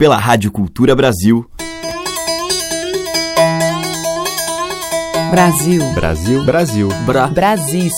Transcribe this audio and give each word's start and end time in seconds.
pela 0.00 0.16
Rádio 0.16 0.50
Cultura 0.50 0.96
Brasil. 0.96 1.44
Brasil. 5.30 5.92
Brasil. 5.92 6.42
Brasil. 6.42 6.88
Bra. 7.04 7.26
Brasil. 7.26 7.90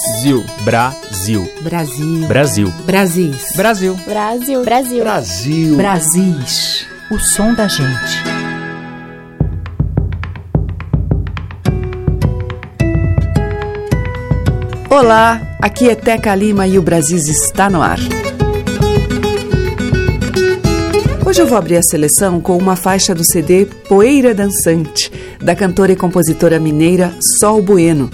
Brasil. 0.64 1.48
Brasil. 1.62 2.26
Brasil. 2.26 2.72
Brasis. 2.84 3.52
Brasil. 3.54 3.96
Brasil. 4.04 4.64
Brasil. 4.64 5.04
Brasil. 5.04 5.76
Brasis. 5.76 6.86
O 7.08 7.20
som 7.20 7.54
da 7.54 7.68
gente. 7.68 8.18
Olá, 14.90 15.40
aqui 15.60 15.88
é 15.88 15.94
Teca 15.94 16.34
Lima 16.34 16.66
e 16.66 16.76
o 16.80 16.82
Brasis 16.82 17.28
está 17.28 17.70
no 17.70 17.80
ar. 17.80 18.00
Hoje 21.32 21.40
eu 21.40 21.46
vou 21.46 21.56
abrir 21.56 21.78
a 21.78 21.82
seleção 21.82 22.42
com 22.42 22.58
uma 22.58 22.76
faixa 22.76 23.14
do 23.14 23.24
CD 23.24 23.64
Poeira 23.64 24.34
Dançante, 24.34 25.10
da 25.42 25.56
cantora 25.56 25.90
e 25.90 25.96
compositora 25.96 26.60
mineira 26.60 27.10
Sol 27.40 27.62
Bueno. 27.62 28.10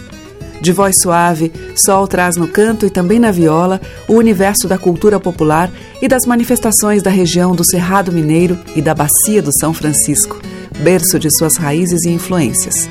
De 0.60 0.70
voz 0.70 0.94
suave, 1.02 1.52
Sol 1.74 2.06
traz 2.06 2.36
no 2.36 2.46
canto 2.46 2.86
e 2.86 2.90
também 2.90 3.18
na 3.18 3.32
viola 3.32 3.80
o 4.06 4.12
universo 4.12 4.68
da 4.68 4.78
cultura 4.78 5.18
popular 5.18 5.68
e 6.00 6.06
das 6.06 6.26
manifestações 6.26 7.02
da 7.02 7.10
região 7.10 7.56
do 7.56 7.68
Cerrado 7.68 8.12
Mineiro 8.12 8.56
e 8.76 8.80
da 8.80 8.94
Bacia 8.94 9.42
do 9.42 9.50
São 9.52 9.74
Francisco, 9.74 10.40
berço 10.78 11.18
de 11.18 11.28
suas 11.36 11.56
raízes 11.56 12.04
e 12.04 12.10
influências. 12.10 12.88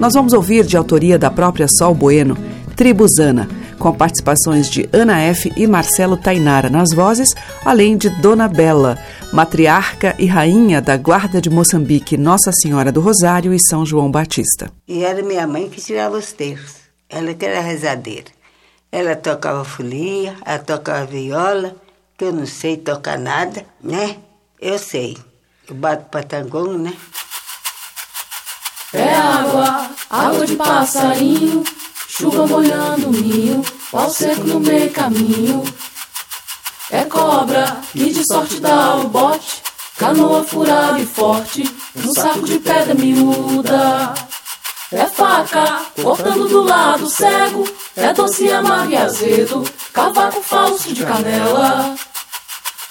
Nós 0.00 0.14
vamos 0.14 0.32
ouvir 0.32 0.64
de 0.64 0.78
autoria 0.78 1.18
da 1.18 1.30
própria 1.30 1.66
Sol 1.68 1.94
Bueno, 1.94 2.38
Tribuzana, 2.74 3.46
com 3.86 3.92
participações 3.92 4.68
de 4.68 4.88
Ana 4.92 5.20
F. 5.20 5.52
e 5.56 5.64
Marcelo 5.64 6.16
Tainara 6.16 6.68
nas 6.68 6.92
vozes, 6.92 7.28
além 7.64 7.96
de 7.96 8.10
Dona 8.20 8.48
Bela, 8.48 8.98
matriarca 9.32 10.12
e 10.18 10.26
rainha 10.26 10.82
da 10.82 10.96
Guarda 10.96 11.40
de 11.40 11.48
Moçambique, 11.48 12.16
Nossa 12.16 12.50
Senhora 12.50 12.90
do 12.90 13.00
Rosário 13.00 13.54
e 13.54 13.58
São 13.60 13.86
João 13.86 14.10
Batista. 14.10 14.72
E 14.88 15.04
era 15.04 15.22
minha 15.22 15.46
mãe 15.46 15.68
que 15.68 15.80
tirava 15.80 16.16
os 16.16 16.32
terços. 16.32 16.78
Ela 17.08 17.32
que 17.32 17.46
era 17.46 17.60
rezadeira. 17.60 18.26
Ela 18.90 19.14
tocava 19.14 19.64
folia, 19.64 20.34
ela 20.44 20.58
tocava 20.58 21.06
viola, 21.06 21.76
que 22.18 22.24
eu 22.24 22.32
não 22.32 22.44
sei 22.46 22.76
tocar 22.76 23.16
nada, 23.16 23.64
né? 23.80 24.16
Eu 24.60 24.80
sei. 24.80 25.16
Eu 25.68 25.76
bato 25.76 26.06
patangão, 26.10 26.76
né? 26.76 26.92
É 28.92 29.14
água, 29.14 29.90
água 30.10 30.44
de 30.44 30.56
passarinho, 30.56 31.62
chuva 32.18 32.46
molhando 32.46 33.08
o 33.08 33.12
ninho, 33.12 33.62
pau 33.92 34.08
seco 34.08 34.44
no 34.44 34.58
meio 34.58 34.90
caminho. 34.90 35.62
É 36.90 37.04
cobra 37.04 37.78
que 37.92 38.10
de 38.10 38.24
sorte 38.26 38.58
dá 38.58 38.96
o 38.96 39.08
bote, 39.08 39.62
canoa 39.98 40.42
furada 40.42 40.98
e 40.98 41.04
forte, 41.06 41.62
um 41.94 42.12
saco 42.14 42.46
de 42.46 42.58
pedra 42.58 42.94
miúda. 42.94 44.14
É 44.92 45.04
faca, 45.06 45.82
cortando 46.00 46.48
do 46.48 46.62
lado 46.62 47.06
cego, 47.10 47.68
é 47.96 48.12
doce 48.14 48.50
amargo 48.50 48.92
e 48.92 48.96
azedo, 48.96 49.64
cavaco 49.92 50.40
falso 50.42 50.94
de 50.94 51.04
canela. 51.04 51.94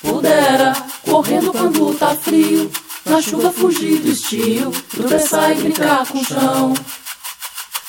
Pudera, 0.02 0.74
correndo 1.04 1.52
quando 1.52 1.98
tá 1.98 2.16
frio, 2.16 2.70
na 3.06 3.20
chuva 3.22 3.52
fugir 3.52 3.98
do 4.00 4.10
estio, 4.10 4.72
tropeçar 4.92 5.52
e 5.52 5.56
brincar 5.56 6.06
com 6.06 6.20
o 6.20 6.26
chão. 6.26 6.74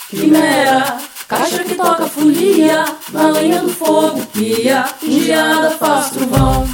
Quimera, 0.09 0.99
caixa 1.29 1.65
que 1.65 1.75
toca 1.75 2.07
folia, 2.07 2.85
na 3.13 3.31
lenha 3.31 3.63
do 3.63 3.69
fogo 3.69 4.25
pia, 4.33 4.85
engeada 5.03 5.71
faz 5.73 6.11
trovão. 6.11 6.69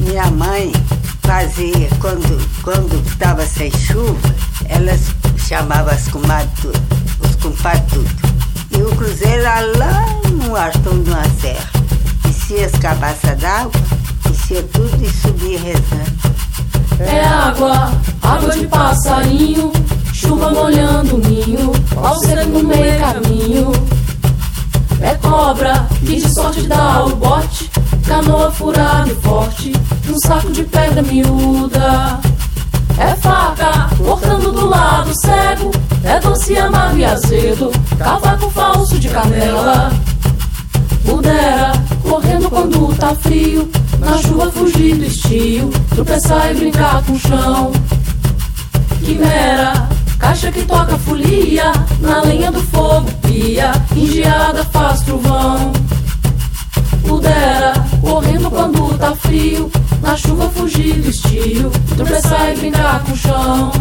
Minha 0.00 0.30
mãe 0.30 0.72
fazia, 1.22 1.88
quando 2.00 2.62
quando 2.62 3.06
estava 3.06 3.46
sem 3.46 3.70
chuva, 3.70 4.34
elas 4.68 5.00
chamavam 5.46 5.92
as 5.92 6.08
comadres 6.08 6.72
os 7.22 7.36
compadres 7.36 7.84
tudo. 7.92 8.10
E 8.72 8.82
o 8.82 8.96
cruzeiro 8.96 9.42
era 9.42 9.60
lá 9.78 10.06
no 10.30 10.56
artão 10.56 11.02
de 11.02 11.10
uma 11.10 11.24
serra. 11.40 11.70
Descia 12.22 12.66
as 12.66 12.72
cabaças 12.72 13.38
d'água, 13.38 13.80
descia 14.28 14.62
tudo 14.64 15.04
e 15.04 15.10
subia 15.10 15.58
rezando. 15.60 16.24
É 17.00 17.24
água, 17.24 17.92
água 18.22 18.50
de 18.50 18.66
passarinho, 18.66 19.72
chuva 20.26 20.50
molhando 20.50 21.16
o 21.16 21.18
ninho, 21.18 21.72
ao 21.96 22.20
no 22.46 22.64
meio 22.64 23.00
caminho. 23.00 23.72
É 25.00 25.14
cobra 25.16 25.86
que 26.00 26.16
de 26.16 26.34
sorte 26.34 26.62
dá 26.62 27.04
o 27.04 27.14
bote, 27.16 27.70
canoa 28.06 28.50
furada 28.50 29.10
e 29.10 29.14
forte, 29.16 29.72
um 30.08 30.18
saco 30.26 30.50
de 30.50 30.64
pedra 30.64 31.02
miúda. 31.02 32.18
É 32.96 33.14
faca, 33.16 33.90
cortando 33.98 34.52
do 34.52 34.66
lado 34.66 35.12
cego, 35.20 35.70
é 36.04 36.20
doce 36.20 36.56
amargo 36.56 36.98
e 36.98 37.04
azedo, 37.04 37.70
cavaco 37.98 38.50
falso 38.50 38.98
de 38.98 39.08
canela. 39.08 39.92
Pudera, 41.04 41.72
correndo 42.02 42.48
quando 42.48 42.96
tá 42.96 43.14
frio, 43.16 43.68
na 43.98 44.16
chuva 44.18 44.50
fugir 44.50 44.96
do 44.96 45.04
estio, 45.04 45.70
tropeçar 45.90 46.52
e 46.52 46.54
brincar 46.54 47.02
com 47.04 47.12
o 47.12 47.18
chão. 47.18 47.72
Quimera, 49.04 49.86
caixa 50.18 50.50
que 50.50 50.62
toca 50.62 50.96
folia, 50.98 51.72
na 52.00 52.22
lenha 52.22 52.50
do 52.50 52.60
fogo 52.62 53.10
pia, 53.22 53.72
engeada 53.96 54.64
faz 54.64 55.00
trovão. 55.00 55.72
Pudera, 57.06 57.72
correndo 58.00 58.50
quando 58.50 58.98
tá 58.98 59.14
frio, 59.14 59.70
na 60.00 60.16
chuva 60.16 60.48
fugir 60.50 60.94
do 61.00 61.10
estio, 61.10 61.70
tropeçar 61.96 62.52
e 62.52 62.56
brincar 62.56 63.04
com 63.04 63.12
o 63.12 63.16
chão. 63.16 63.72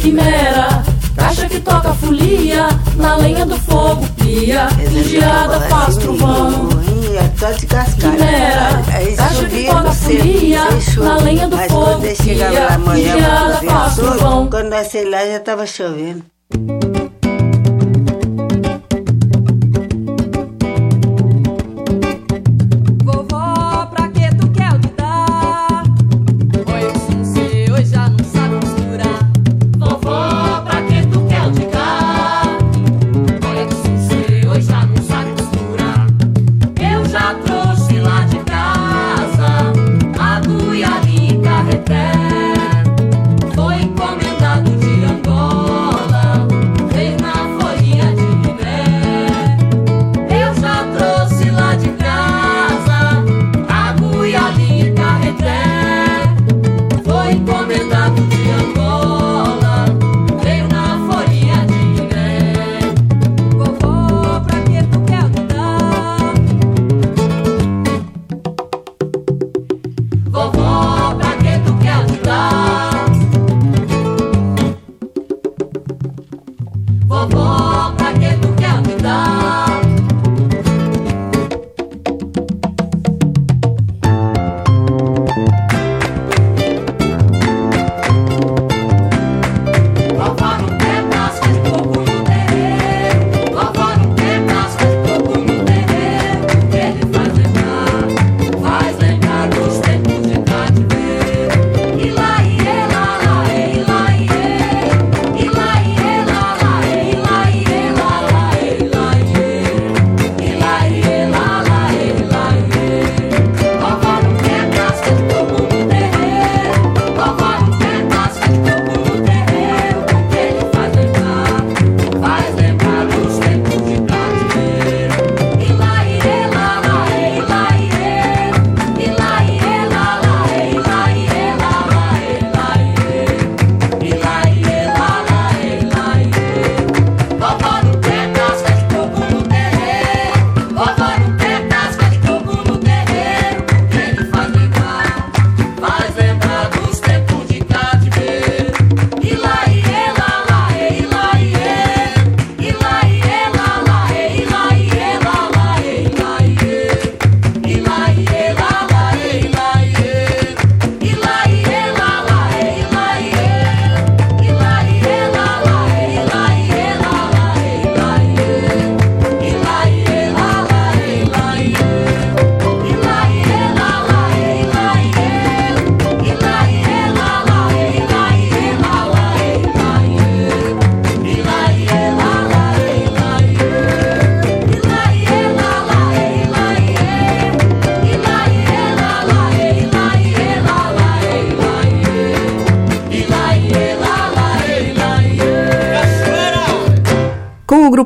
Quimera, 0.00 0.82
caixa 1.16 1.48
que 1.48 1.60
toca 1.60 1.92
folia, 1.94 2.68
na 2.96 3.16
lenha 3.16 3.46
do 3.46 3.56
fogo 3.58 4.06
pia, 4.16 4.68
engeada 4.90 5.60
faz 5.68 5.96
trovão. 5.96 6.68
Ia 7.12 7.32
só 7.38 7.50
de 7.52 7.66
cascalho. 7.66 8.12
Quimera, 8.16 8.82
Aí 8.92 9.16
caixa 9.16 9.44
que 9.46 9.64
toca 9.66 9.92
folia, 9.92 10.64
na 10.98 11.16
lenha 11.18 11.48
do 11.48 11.56
Mas 11.56 11.72
fogo 11.72 12.00
pia, 12.00 12.50
pra 12.50 13.72
faz 13.72 13.94
trovão. 13.96 14.48
quando 14.48 14.68
nós 14.70 14.86
sei 14.88 15.08
lá 15.08 15.24
já 15.26 15.36
estava 15.36 15.66
chovendo. 15.66 16.24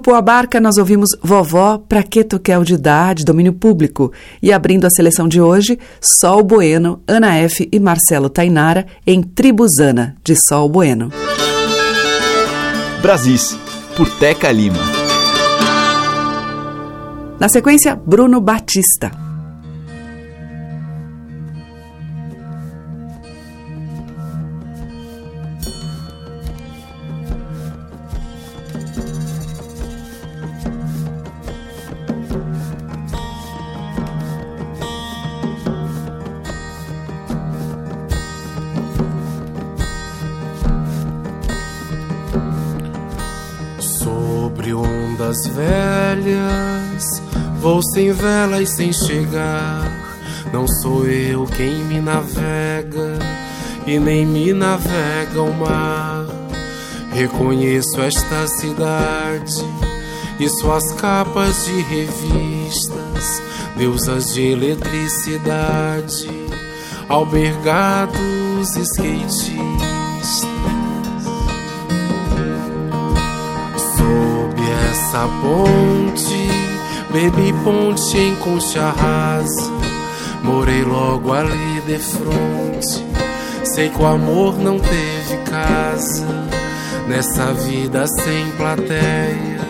O 0.04 0.12
grupo 0.12 0.14
Abarca, 0.18 0.60
nós 0.60 0.76
ouvimos 0.76 1.08
Vovó 1.22 1.78
Pra 1.78 2.02
Que 2.02 2.22
Tu 2.22 2.38
Quer 2.38 2.62
de 2.62 2.76
Dar, 2.76 3.14
de 3.14 3.24
domínio 3.24 3.54
público. 3.54 4.12
E 4.42 4.52
abrindo 4.52 4.84
a 4.84 4.90
seleção 4.90 5.26
de 5.26 5.40
hoje, 5.40 5.78
Sol 5.98 6.42
Bueno, 6.42 7.00
Ana 7.08 7.36
F. 7.36 7.66
e 7.72 7.80
Marcelo 7.80 8.28
Tainara, 8.28 8.86
em 9.06 9.22
Tribuzana, 9.22 10.14
de 10.22 10.34
Sol 10.46 10.68
Bueno. 10.68 11.10
Brasis, 13.00 13.58
por 13.96 14.06
Teca 14.18 14.52
Lima. 14.52 14.76
Na 17.40 17.48
sequência, 17.48 17.96
Bruno 17.96 18.42
Batista. 18.42 19.23
Sem 48.04 48.12
vela 48.12 48.60
e 48.60 48.66
sem 48.66 48.92
chegar. 48.92 49.90
Não 50.52 50.68
sou 50.68 51.06
eu 51.06 51.46
quem 51.46 51.74
me 51.84 52.00
navega, 52.00 53.18
e 53.86 53.98
nem 53.98 54.26
me 54.26 54.52
navega 54.52 55.40
o 55.40 55.54
mar. 55.54 56.26
Reconheço 57.12 58.00
esta 58.02 58.46
cidade 58.46 59.64
e 60.38 60.48
suas 60.48 60.92
capas 60.94 61.64
de 61.64 61.80
revistas, 61.82 63.42
deusas 63.76 64.34
de 64.34 64.42
eletricidade, 64.42 66.28
albergados 67.08 68.76
skatistas. 68.76 69.64
essa 74.90 75.28
ponte, 75.40 76.43
bebi 77.14 77.52
ponte 77.62 78.18
em 78.18 78.34
concha 78.34 78.90
rasa. 78.90 79.70
Morei 80.42 80.82
logo 80.82 81.32
ali 81.32 81.80
de 81.86 81.96
frente. 81.96 83.06
Sei 83.62 83.88
que 83.88 84.02
o 84.02 84.04
amor 84.04 84.58
não 84.58 84.80
teve 84.80 85.36
casa 85.48 86.26
nessa 87.06 87.52
vida 87.52 88.04
sem 88.08 88.50
plateia. 88.56 89.60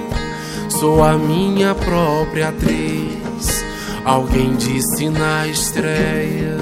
Sou 0.71 1.05
a 1.05 1.19
minha 1.19 1.75
própria 1.75 2.49
atriz. 2.49 3.65
Alguém 4.07 4.57
disse 4.57 5.11
na 5.11 5.47
estreia: 5.47 6.57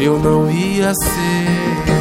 eu 0.00 0.18
não 0.18 0.50
ia 0.50 0.92
ser 0.94 1.92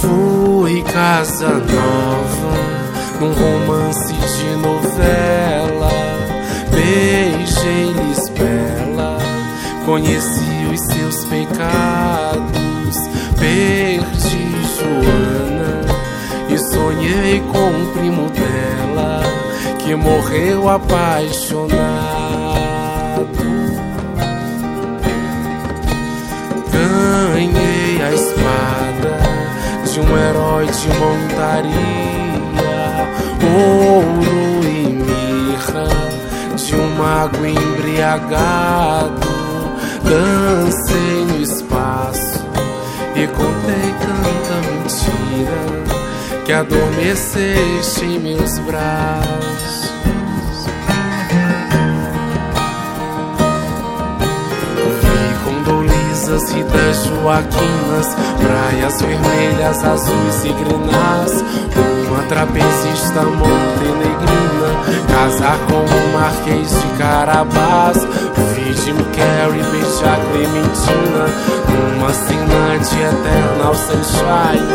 fui 0.00 0.82
casa 0.82 1.48
nova 1.48 2.79
num 3.20 3.32
romance 3.32 4.12
de 4.14 4.56
novela. 4.56 5.90
Beijei 6.70 7.92
Lisbela, 7.92 9.18
conheci 9.84 10.66
os 10.72 10.80
seus 10.86 11.24
pecados. 11.26 12.96
Perdi 13.38 14.50
Joana 14.78 15.84
e 16.48 16.58
sonhei 16.58 17.40
com 17.52 17.68
o 17.68 17.92
primo 17.92 18.30
dela 18.30 19.22
que 19.78 19.94
morreu 19.94 20.68
apaixonado. 20.68 21.70
Ganhei 26.72 28.02
a 28.02 28.12
espada 28.14 29.18
de 29.90 30.00
um 30.00 30.18
herói 30.18 30.66
de 30.66 30.88
montaria, 30.98 32.09
ouro 33.50 34.64
e 34.64 34.86
mirra, 34.88 35.88
de 36.56 36.76
um 36.76 36.94
mago 36.96 37.44
embriagado. 37.44 39.30
Dancei 40.04 41.24
no 41.26 41.42
espaço 41.42 42.44
e 43.14 43.26
contei 43.26 43.94
tanta 44.00 44.54
mentira 44.70 45.60
que 46.44 46.52
adormeceste 46.52 48.04
em 48.04 48.18
meus 48.18 48.58
braços. 48.60 49.60
Rosas, 56.30 56.52
Ritas, 56.52 57.06
Joaquinas, 57.06 58.14
praias 58.40 59.02
vermelhas, 59.02 59.84
azuis 59.84 60.44
e 60.44 60.52
grenas. 60.52 61.99
Trapezista 62.28 63.22
montenegrina, 63.22 64.70
casar 65.08 65.58
com 65.68 65.84
o 65.84 66.12
Marquês 66.12 66.70
de 66.70 66.88
Carabás. 66.98 67.98
Vi 68.54 68.72
Jim 68.72 68.96
Carrey 69.16 69.62
beijar 69.70 70.18
Clementina, 70.30 71.24
numa 71.68 72.12
cena 72.12 72.78
de 72.78 72.98
eternal 73.02 73.74
sunshine. 73.74 74.70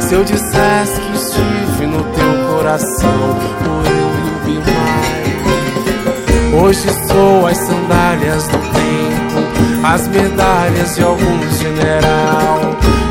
Se 0.00 0.14
eu 0.14 0.22
dissesse 0.24 1.00
que 1.00 1.16
estive 1.16 1.86
no 1.86 2.02
teu 2.02 2.32
coração, 2.48 3.36
por 3.64 3.84
eu 3.86 4.10
e 4.46 4.58
o 4.58 4.62
Hoje 6.60 6.88
sou 7.06 7.46
as 7.46 7.56
sandálias 7.58 8.48
do 8.48 8.58
tempo 8.58 8.78
as 9.84 10.08
medalhas 10.08 10.96
de 10.96 11.02
algum 11.02 11.40
general, 11.52 12.60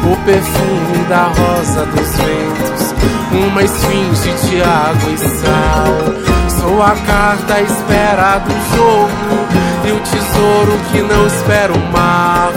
o 0.03 0.25
perfume 0.25 1.05
da 1.07 1.27
rosa 1.27 1.85
dos 1.85 2.09
ventos, 2.17 2.86
uma 3.31 3.63
esfinge 3.63 4.33
de 4.47 4.61
água 4.61 5.11
e 5.11 5.17
sal. 5.17 6.59
Sou 6.59 6.81
a 6.81 6.91
carta 6.91 7.55
à 7.55 7.61
espera 7.61 8.39
do 8.39 8.75
jogo 8.75 9.47
e 9.85 9.91
o 9.91 9.99
tesouro 9.99 10.79
que 10.91 11.01
não 11.01 11.27
espera 11.27 11.73
o 11.73 11.91
mar. 11.91 12.51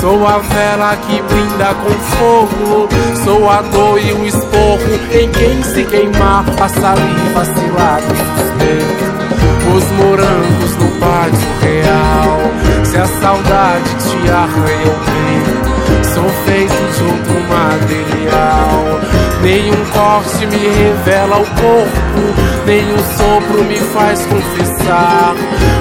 Sou 0.00 0.26
a 0.26 0.38
vela 0.38 0.96
que 0.96 1.20
brinda 1.22 1.74
com 1.74 1.90
fogo, 2.16 2.88
sou 3.22 3.50
a 3.50 3.60
dor 3.60 4.00
e 4.00 4.12
o 4.12 4.24
esporro 4.24 4.98
em 5.12 5.30
quem 5.30 5.62
se 5.62 5.84
queimar, 5.84 6.44
a 6.58 6.68
saliva 6.68 7.44
cilada 7.44 8.14
suspeito, 8.38 9.76
os 9.76 9.84
morangos 9.98 10.76
no 10.76 10.90
pátio 10.98 11.48
real 11.60 12.60
se 12.90 12.96
a 12.96 13.06
saudade 13.06 13.88
te 13.98 14.30
arranha 14.30 14.88
o 14.88 14.98
peito, 15.06 16.12
sou 16.12 16.28
feito 16.44 16.72
de 16.72 17.04
outro 17.04 17.40
material. 17.48 19.29
Nenhum 19.42 19.84
corte 19.92 20.46
me 20.46 20.58
revela 20.58 21.38
o 21.38 21.46
corpo, 21.46 22.66
nenhum 22.66 22.98
sopro 23.16 23.64
me 23.64 23.78
faz 23.78 24.26
confessar. 24.26 25.34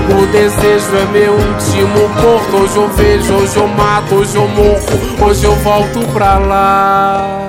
O 0.10 0.26
desejo 0.28 0.96
é 0.96 1.06
meu 1.12 1.34
último 1.34 2.10
porto. 2.22 2.64
Hoje 2.64 2.78
eu 2.78 2.88
vejo, 2.90 3.34
hoje 3.34 3.58
eu 3.58 3.68
mato, 3.68 4.16
hoje 4.16 4.36
eu 4.36 4.48
morro, 4.48 5.28
hoje 5.28 5.44
eu 5.46 5.56
volto 5.56 6.00
pra 6.14 6.38
lá. 6.38 7.49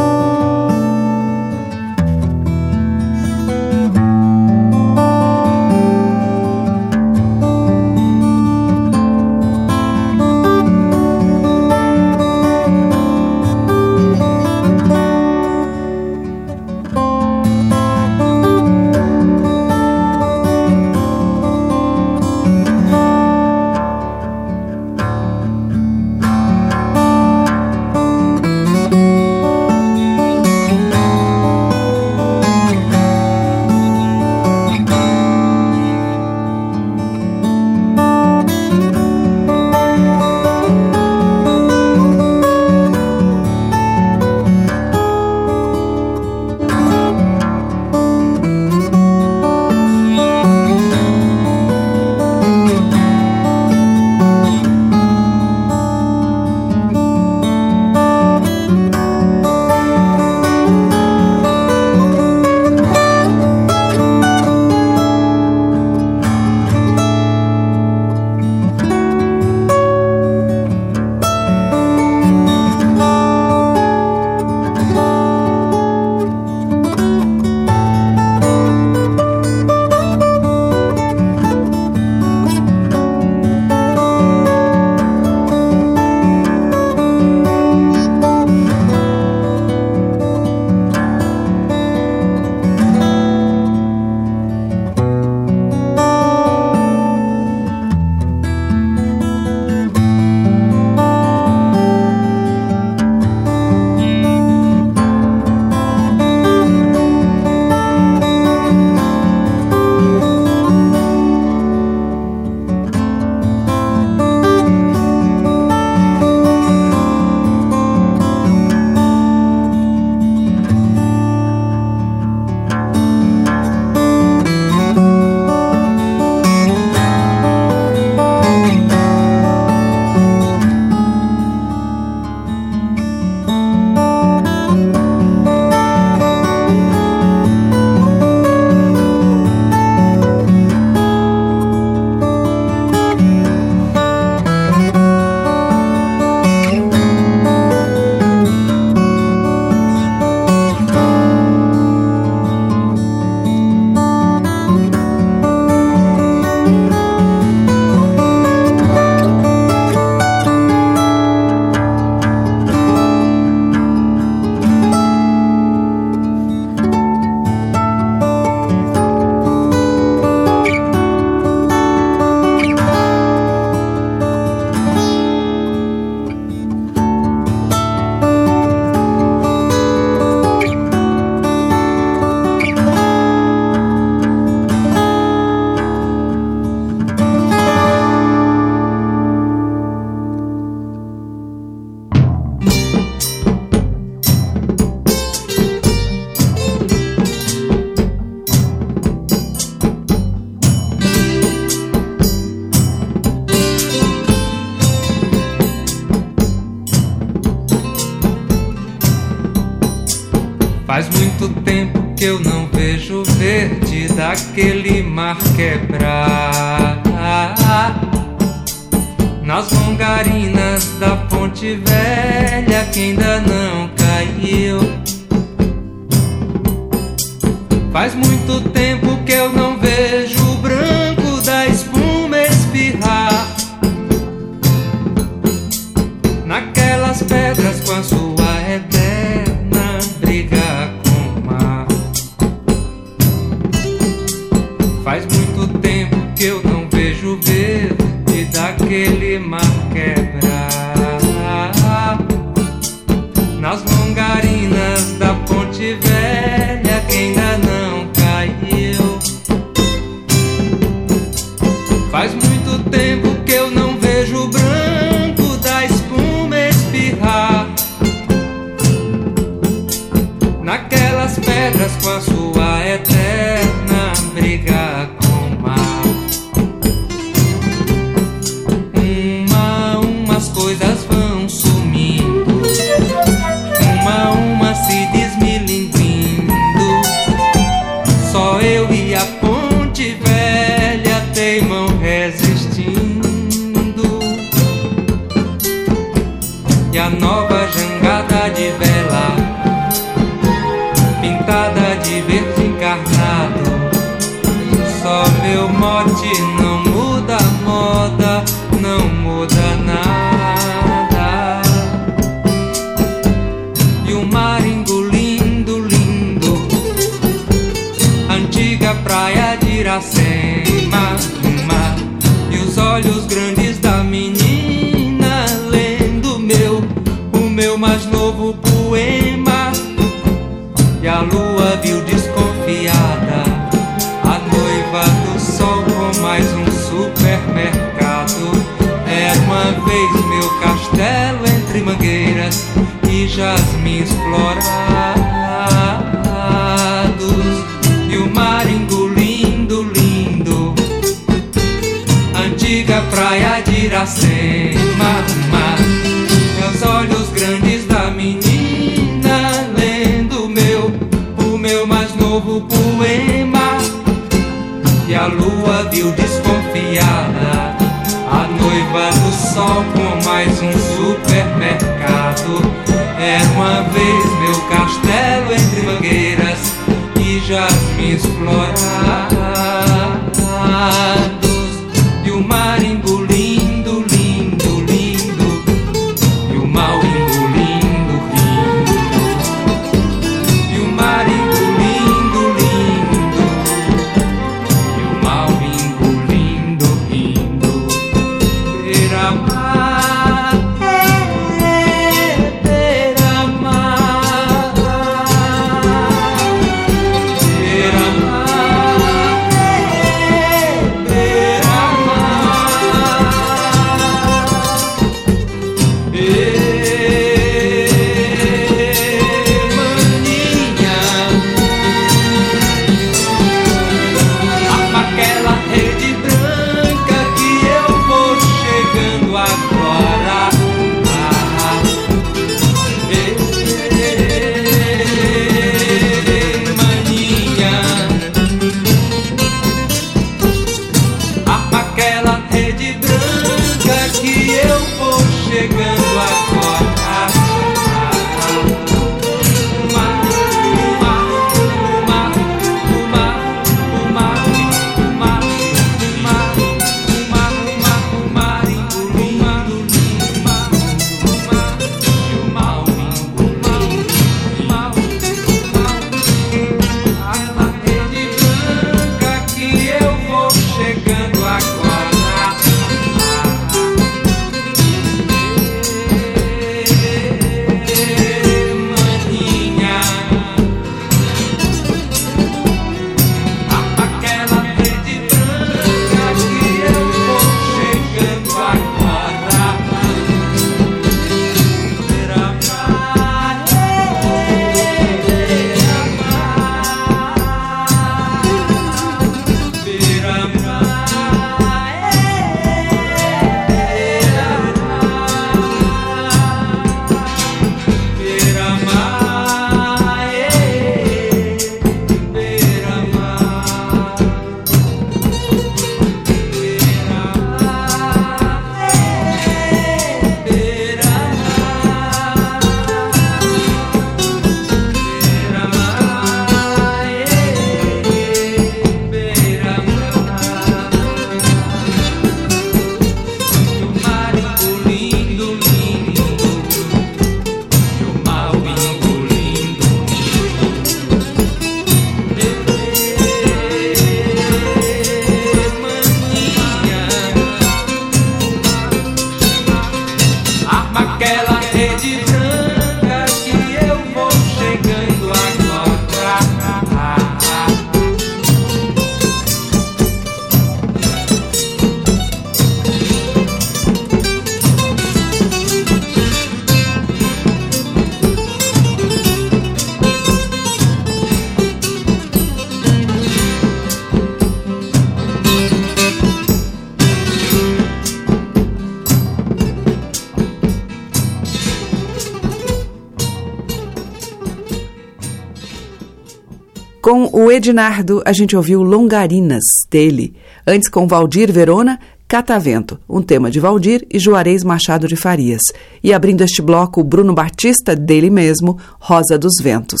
O 587.50 587.52
Ednardo, 587.52 588.22
a 588.24 588.32
gente 588.32 588.56
ouviu 588.56 588.80
Longarinas, 588.80 589.64
dele. 589.90 590.36
Antes, 590.64 590.88
com 590.88 591.08
Valdir 591.08 591.52
Verona, 591.52 591.98
Catavento, 592.28 592.96
um 593.08 593.20
tema 593.20 593.50
de 593.50 593.58
Valdir 593.58 594.06
e 594.08 594.20
Juarez 594.20 594.62
Machado 594.62 595.08
de 595.08 595.16
Farias. 595.16 595.60
E 596.00 596.12
abrindo 596.12 596.44
este 596.44 596.62
bloco, 596.62 597.00
o 597.00 597.04
Bruno 597.04 597.34
Batista, 597.34 597.96
dele 597.96 598.30
mesmo, 598.30 598.78
Rosa 599.00 599.36
dos 599.36 599.54
Ventos. 599.60 600.00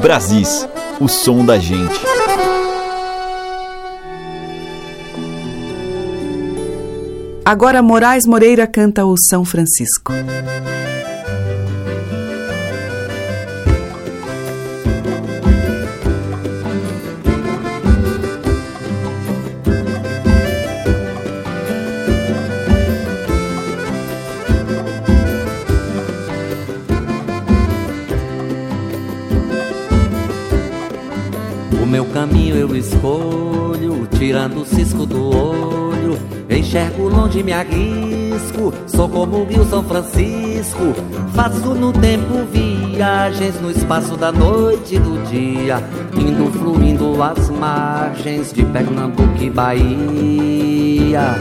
Brasis, 0.00 0.66
o 0.98 1.06
som 1.06 1.44
da 1.44 1.58
gente. 1.58 2.00
Agora 7.44 7.82
Moraes 7.82 8.24
Moreira 8.26 8.66
canta 8.66 9.04
o 9.04 9.14
São 9.28 9.44
Francisco. 9.44 10.14
Meu 32.00 32.06
caminho 32.14 32.56
eu 32.56 32.74
escolho, 32.74 34.08
tirando 34.16 34.62
o 34.62 34.64
cisco 34.64 35.04
do 35.04 35.22
olho. 35.36 36.18
Enxergo 36.48 37.10
longe, 37.10 37.42
me 37.42 37.52
arrisco. 37.52 38.72
Sou 38.86 39.06
como 39.06 39.42
o 39.42 39.44
Rio 39.44 39.66
São 39.66 39.84
Francisco. 39.84 40.94
Faço 41.34 41.74
no 41.74 41.92
tempo 41.92 42.46
viagens 42.50 43.60
no 43.60 43.70
espaço 43.70 44.16
da 44.16 44.32
noite 44.32 44.94
e 44.94 44.98
do 44.98 45.22
dia. 45.28 45.76
Indo 46.16 46.50
fluindo 46.52 47.22
as 47.22 47.50
margens 47.50 48.50
de 48.50 48.64
Pernambuco 48.64 49.36
e 49.38 49.50
Bahia. 49.50 51.34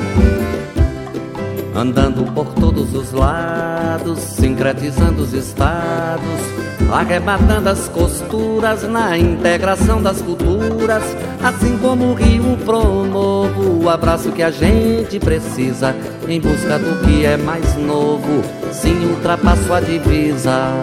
Andando 1.74 2.30
por 2.34 2.48
todos 2.56 2.94
os 2.94 3.14
lados, 3.14 4.20
sincretizando 4.20 5.22
os 5.22 5.32
estados, 5.32 6.69
arrebatando 6.92 7.70
as 7.70 7.88
costuras 7.90 8.84
na 8.84 9.18
integração 9.18 10.02
das 10.02 10.22
culturas, 10.22 11.04
assim 11.44 11.78
como 11.78 12.12
o 12.12 12.14
rio 12.14 12.58
promovo 12.66 13.84
o 13.84 13.90
abraço 13.90 14.32
que 14.32 14.44
a 14.44 14.52
gente 14.52 15.20
precisa 15.20 15.96
em 16.28 16.40
busca 16.40 16.78
do 16.78 17.06
que 17.06 17.26
é 17.26 17.38
mais 17.38 17.76
novo, 17.76 18.44
sim 18.72 19.06
ultrapasso 19.06 19.74
a 19.74 19.80
divisa. 19.80 20.74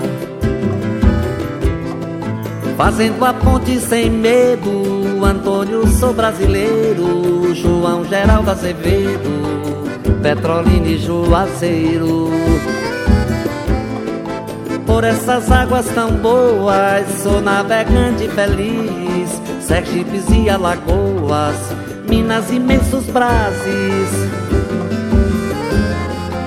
Fazendo 2.77 3.25
a 3.25 3.33
ponte 3.33 3.79
sem 3.81 4.11
medo, 4.11 5.25
Antônio 5.25 5.87
sou 5.87 6.13
brasileiro, 6.13 7.55
João 7.55 8.05
Geraldo 8.05 8.51
Azevedo. 8.51 9.47
Petrolina 10.23 10.89
e 10.89 10.99
Juazeiro. 10.99 12.31
Por 14.97 15.05
essas 15.05 15.53
águas 15.53 15.85
tão 15.95 16.11
boas, 16.11 17.07
sou 17.23 17.43
navegante 17.43 18.27
feliz. 18.29 19.43
Sergipes 19.61 20.25
e 20.31 20.49
Alagoas, 20.49 21.55
Minas 22.09 22.51
imensos 22.51 23.05
brases. 23.05 24.09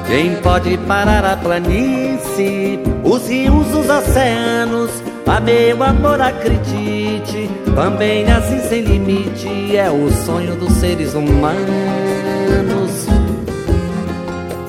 Quem 0.07 0.35
pode 0.38 0.75
parar 0.79 1.23
a 1.25 1.38
planície, 1.38 2.79
os 3.03 3.29
rios, 3.29 3.67
os 3.71 3.88
oceanos? 3.88 4.89
A 5.27 5.39
meu 5.39 5.83
amor, 5.83 6.19
acredite, 6.19 7.51
também 7.75 8.31
assim 8.31 8.67
sem 8.67 8.81
limite 8.81 9.77
é 9.77 9.91
o 9.91 10.09
sonho 10.25 10.55
dos 10.55 10.73
seres 10.73 11.13
humanos. 11.13 12.18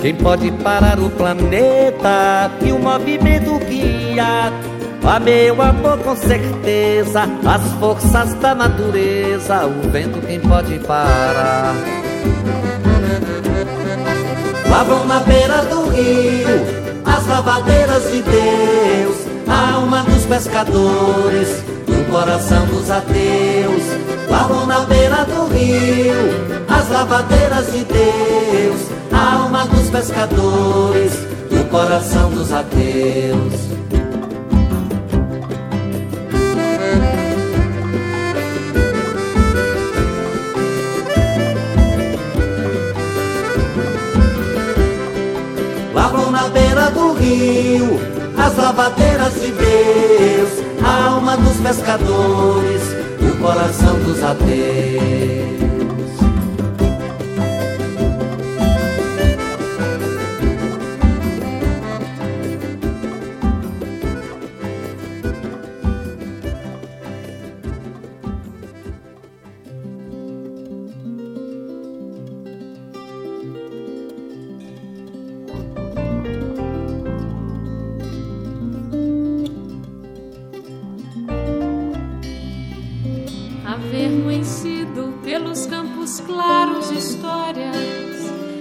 Quem 0.01 0.15
pode 0.15 0.51
parar 0.53 0.99
o 0.99 1.11
planeta 1.11 2.51
e 2.63 2.73
o 2.73 2.79
movimento 2.79 3.59
guia? 3.67 4.51
A 5.05 5.21
meu 5.21 5.61
amor, 5.61 5.99
com 5.99 6.17
certeza, 6.17 7.25
as 7.45 7.73
forças 7.79 8.35
da 8.35 8.55
natureza, 8.55 9.67
o 9.67 9.91
vento 9.91 10.21
quem 10.27 10.41
pode 10.41 10.79
parar? 10.81 11.75
Vão 14.87 15.05
na 15.07 15.21
beira 15.21 15.63
do 15.67 15.91
rio, 15.91 16.49
as 17.05 17.27
lavadeiras 17.27 18.11
de 18.11 18.23
Deus, 18.23 19.17
a 19.47 19.75
alma 19.75 20.03
dos 20.05 20.25
pescadores, 20.25 21.63
no 21.87 22.05
coração 22.11 22.67
dos 22.67 22.91
ateus. 22.91 23.83
Vão 24.49 24.67
na 24.67 24.81
beira 24.81 25.25
do 25.27 25.47
rio, 25.53 26.67
as 26.69 26.89
lavadeiras 26.89 27.73
de 27.73 27.85
Deus, 27.85 28.81
alma 29.21 29.67
dos 29.67 29.91
pescadores, 29.91 31.13
no 31.51 31.65
coração 31.67 32.31
dos 32.31 32.53
ateus. 32.53 33.71
Vão 45.93 46.31
na 46.31 46.49
beira 46.49 46.91
do 46.91 47.13
rio, 47.15 48.01
as 48.37 48.57
lavadeiras 48.57 49.35
de 49.35 49.51
Deus, 49.53 50.51
a 50.85 51.05
alma 51.13 51.37
dos 51.37 51.57
pescadores, 51.57 52.83
o 53.21 53.37
coração 53.43 53.99
dos 54.01 54.23
ateus. 54.23 55.60
Haver 83.83 84.23
conhecido 84.23 85.15
pelos 85.25 85.65
campos 85.65 86.21
claros 86.21 86.91
histórias, 86.91 87.75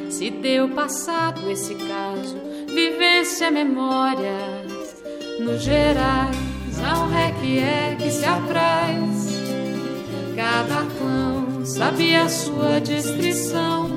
se 0.10 0.32
teu 0.32 0.70
passado 0.70 1.52
esse 1.52 1.76
caso, 1.76 2.38
vivência, 2.68 3.52
memórias, 3.52 4.96
nos 5.42 5.62
gerais, 5.62 6.38
ao 6.90 7.10
requier 7.10 7.98
que 7.98 8.10
se 8.10 8.24
apraz. 8.24 9.28
Cada 10.38 10.86
clã 10.98 11.66
sabia 11.66 12.24
a 12.24 12.30
sua 12.30 12.80
descrição. 12.80 13.90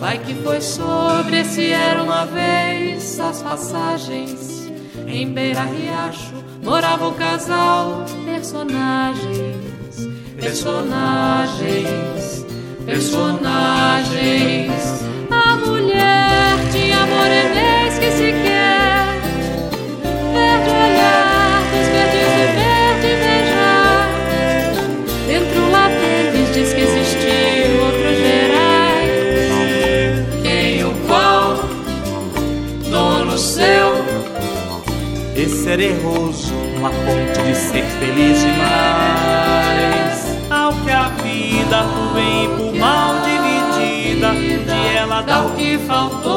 Vai 0.00 0.16
que 0.18 0.34
foi 0.36 0.62
sobre 0.62 1.40
esse 1.40 1.70
era 1.70 2.02
uma 2.02 2.24
vez 2.24 3.20
as 3.20 3.42
passagens. 3.42 4.72
Em 5.06 5.30
beira 5.30 5.64
riacho 5.64 6.32
morava 6.62 7.08
o 7.08 7.14
casal, 7.14 8.06
personagens, 8.24 9.81
personagens, 10.42 12.44
personagens. 12.84 14.72
A 15.30 15.56
mulher 15.56 16.58
tinha 16.72 17.06
morenês 17.06 17.96
que 17.98 18.10
se 18.10 18.32
quer, 18.42 19.06
verde 20.32 20.68
olhar 20.68 21.62
do 21.62 21.78
verde 22.58 23.14
beijar. 23.22 24.10
Dentro 25.28 25.62
lá 25.70 25.86
deles 25.88 26.52
diz 26.52 26.72
que 26.72 26.80
existiu 26.80 27.84
outros 27.84 28.16
gerais. 28.18 29.52
Quem 30.42 30.82
o 30.84 30.92
qual, 31.06 31.68
dono 32.90 33.38
seu, 33.38 34.04
Esse 35.36 35.70
era 35.70 35.82
erroso, 35.82 36.52
uma 36.76 36.90
ponte 36.90 37.40
de 37.46 37.54
ser 37.54 37.84
feliz 37.84 38.40
demais. 38.40 39.51
Ao 41.72 41.84
que 41.84 41.84
a 41.84 41.84
vida, 41.84 41.84
por 41.84 42.12
bem 42.14 42.44
e 42.44 42.48
por 42.48 42.74
mal 42.78 43.14
dividida, 43.24 44.32
de 44.32 44.96
ela 44.96 45.22
dá 45.22 45.42
o 45.42 45.50
que 45.50 45.78
faltou. 45.78 46.32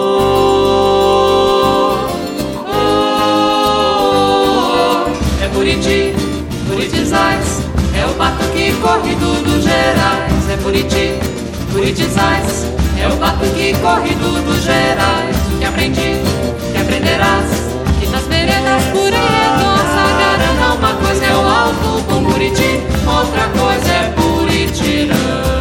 É 5.42 5.48
Buriti, 5.50 6.14
Buritizais, 6.68 7.62
é 7.94 8.06
o 8.06 8.14
batuque 8.14 8.74
corrido 8.82 9.44
dos 9.44 9.64
Gerais. 9.64 10.50
É 10.50 10.58
Buriti, 10.58 11.20
Buritizais, 11.72 12.66
é 12.98 13.08
o 13.08 13.16
batuque 13.18 13.76
corrido 13.82 14.42
dos 14.46 14.64
Gerais. 14.64 15.36
O 15.54 15.58
que 15.60 15.66
aprendi, 15.66 16.22
que 16.72 16.82
aprenderás, 16.82 17.50
que 18.00 18.08
nas 18.08 18.26
veredas 18.28 18.84
por 18.86 19.12
redor, 19.12 19.80
Sagarana, 19.96 20.76
uma 20.76 20.94
coisa 20.94 21.26
é 21.26 21.36
o 21.36 21.48
alto 21.48 22.04
com 22.06 22.24
Buriti, 22.24 22.82
outra 23.06 23.50
coisa 23.50 23.92
é 23.92 24.04
Buritirana. 24.10 24.25
Após 24.68 25.55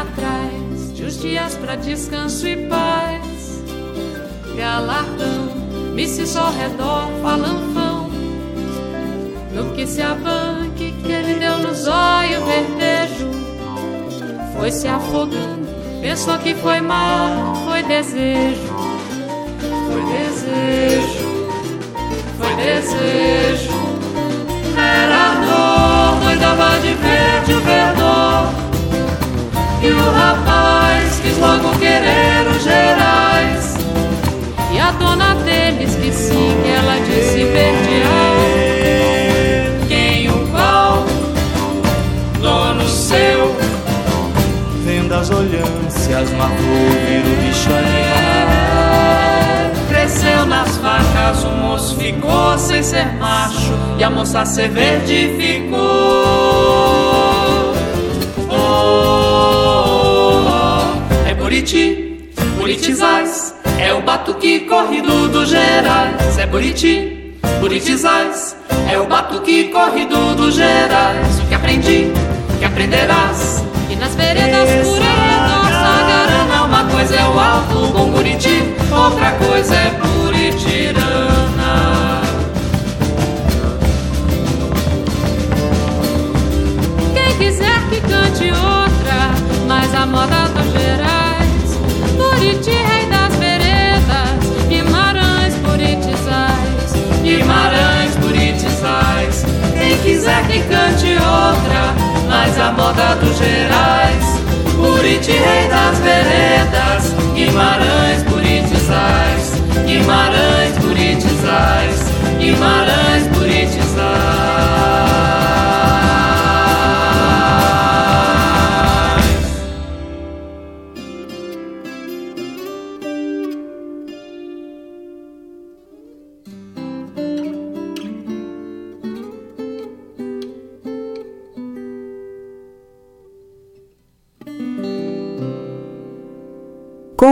atrás 0.00 0.92
de 0.94 1.04
os 1.04 1.20
dias 1.20 1.54
pra 1.56 1.76
descanso 1.76 2.46
e 2.48 2.56
paz. 2.68 3.62
Galardão, 4.56 5.46
missis 5.94 6.36
ao 6.36 6.52
redor, 6.52 7.08
falanfão, 7.22 8.10
no 9.54 9.72
que 9.74 9.86
se 9.86 10.02
abanque 10.02 10.92
que 11.02 11.12
ele 11.12 11.34
deu 11.34 11.58
nos 11.58 11.86
olhos 11.86 12.44
verdejo, 12.44 13.30
foi 14.56 14.70
se 14.70 14.88
afogando, 14.88 15.68
pensou 16.00 16.38
que 16.38 16.54
foi 16.54 16.80
mar, 16.80 17.54
foi 17.64 17.82
desejo. 17.82 18.69
Logo 31.40 31.76
querer 31.78 32.46
os 32.54 32.62
gerais. 32.62 33.74
E 34.72 34.78
a 34.78 34.90
dona 34.92 35.34
deles 35.36 35.94
que 35.96 36.12
sim, 36.12 36.56
que 36.62 36.68
ela 36.70 36.96
disse 37.00 37.44
verdear. 37.44 38.10
Quem 39.88 40.28
o 40.28 40.46
qual, 40.48 41.04
dono 42.40 42.88
seu, 42.88 43.56
Vendo 44.84 45.12
as 45.14 45.30
olhâncias 45.30 46.30
vira 46.30 47.28
o 47.28 47.36
bicho 47.42 47.70
animal. 47.70 48.50
cresceu 49.88 50.46
nas 50.46 50.76
facas, 50.78 51.44
o 51.44 51.50
moço 51.50 51.96
ficou 51.96 52.58
sem 52.58 52.82
ser 52.82 53.06
macho 53.18 53.72
e 53.98 54.04
a 54.04 54.10
moça 54.10 54.44
ser 54.44 54.68
verde 54.70 55.36
ficou. 55.38 56.39
Buriti, 61.60 62.32
Buritizais, 62.56 63.54
é 63.78 63.92
o 63.92 64.00
batuque 64.00 64.60
corrido 64.60 65.28
do 65.28 65.44
Gerais. 65.44 66.38
É 66.38 66.46
Buriti, 66.46 67.36
Buritizais, 67.60 68.56
é 68.90 68.98
o 68.98 69.06
batuque 69.06 69.64
corrido 69.64 70.34
do 70.36 70.50
Gerais. 70.50 71.38
O 71.38 71.46
que 71.48 71.54
aprendi, 71.54 72.06
que 72.58 72.64
aprenderás. 72.64 73.62
E 73.90 73.96
nas 73.96 74.14
veredas 74.14 74.70
por 74.70 74.98
redor, 75.00 75.19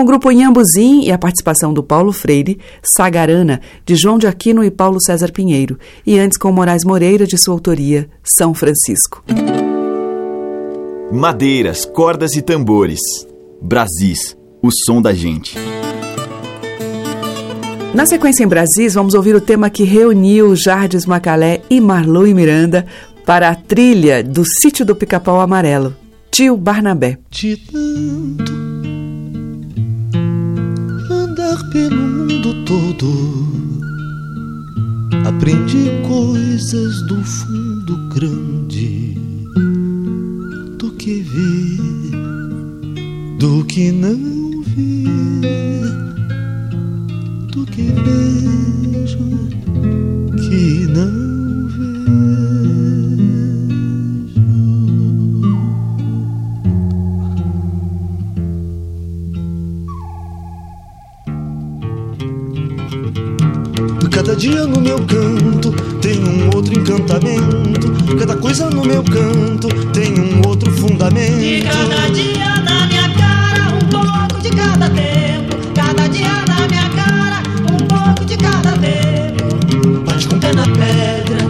grupo 0.08 0.32
Inhambuzim 0.32 1.02
e 1.02 1.12
a 1.12 1.18
participação 1.18 1.74
do 1.74 1.82
Paulo 1.82 2.14
Freire, 2.14 2.58
Sagarana, 2.82 3.60
de 3.84 3.94
João 3.94 4.16
de 4.16 4.26
Aquino 4.26 4.64
e 4.64 4.70
Paulo 4.70 4.98
César 4.98 5.30
Pinheiro, 5.30 5.78
e 6.06 6.18
antes 6.18 6.38
com 6.38 6.50
Moraes 6.50 6.82
Moreira, 6.82 7.26
de 7.26 7.36
sua 7.36 7.52
autoria, 7.52 8.08
São 8.24 8.54
Francisco. 8.54 9.22
Madeiras, 11.12 11.84
cordas 11.84 12.36
e 12.36 12.40
tambores. 12.40 12.98
Brasis, 13.60 14.34
o 14.62 14.70
som 14.86 15.02
da 15.02 15.12
gente. 15.12 15.58
Na 17.92 18.06
sequência 18.06 18.42
em 18.42 18.48
Brasis, 18.48 18.94
vamos 18.94 19.12
ouvir 19.12 19.34
o 19.34 19.42
tema 19.42 19.68
que 19.68 19.84
reuniu 19.84 20.56
Jardes 20.56 21.04
Macalé 21.04 21.60
e 21.68 21.82
Marlon 21.82 22.26
e 22.26 22.32
Miranda 22.32 22.86
para 23.26 23.50
a 23.50 23.54
trilha 23.54 24.24
do 24.24 24.42
Sítio 24.42 24.86
do 24.86 24.96
Pica-Pau 24.96 25.38
Amarelo, 25.38 25.94
Tio 26.30 26.56
Barnabé. 26.56 27.18
De 27.30 27.58
tanto 27.58 28.57
andar 31.48 31.64
pelo 31.70 31.96
mundo 31.96 32.64
todo, 32.64 33.48
aprendi 35.26 35.90
coisas 36.06 37.02
do 37.06 37.16
fundo 37.24 37.96
grande, 38.08 39.16
do 40.78 40.90
que 40.92 41.22
vê, 41.22 41.76
do 43.38 43.64
que 43.64 43.90
não 43.92 44.62
vê, 44.62 45.04
do 47.52 47.64
que 47.66 47.82
vejo, 47.82 49.18
que 50.36 50.86
não 50.92 51.28
Cada 52.08 52.17
coisa 68.48 68.70
no 68.70 68.82
meu 68.82 69.04
canto 69.04 69.68
tem 69.92 70.18
um 70.18 70.48
outro 70.48 70.70
fundamento. 70.78 71.38
De 71.38 71.60
cada 71.60 72.08
dia 72.08 72.54
na 72.64 72.86
minha 72.86 73.10
cara, 73.10 73.74
um 73.74 73.88
pouco 73.90 74.40
de 74.40 74.48
cada 74.48 74.88
tempo. 74.88 75.56
Cada 75.74 76.08
dia 76.08 76.46
na 76.48 76.66
minha 76.66 76.88
cara, 76.96 77.42
um 77.70 77.86
pouco 77.86 78.24
de 78.24 78.38
cada 78.38 78.72
tempo. 78.78 80.02
Bate 80.06 80.28
com 80.28 80.36
o 80.36 80.40
pé 80.40 80.52
na 80.54 80.62
pedra, 80.62 81.46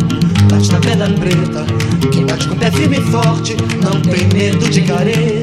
bate 0.50 0.72
na 0.72 0.80
pedra 0.80 1.08
preta. 1.10 1.66
Quem 2.10 2.26
bate 2.26 2.48
com 2.48 2.54
o 2.54 2.58
pé 2.58 2.68
firme 2.72 2.98
e 2.98 3.02
forte 3.02 3.56
não 3.80 4.00
tem 4.02 4.26
medo 4.34 4.68
de 4.68 4.80
careta. 4.82 5.37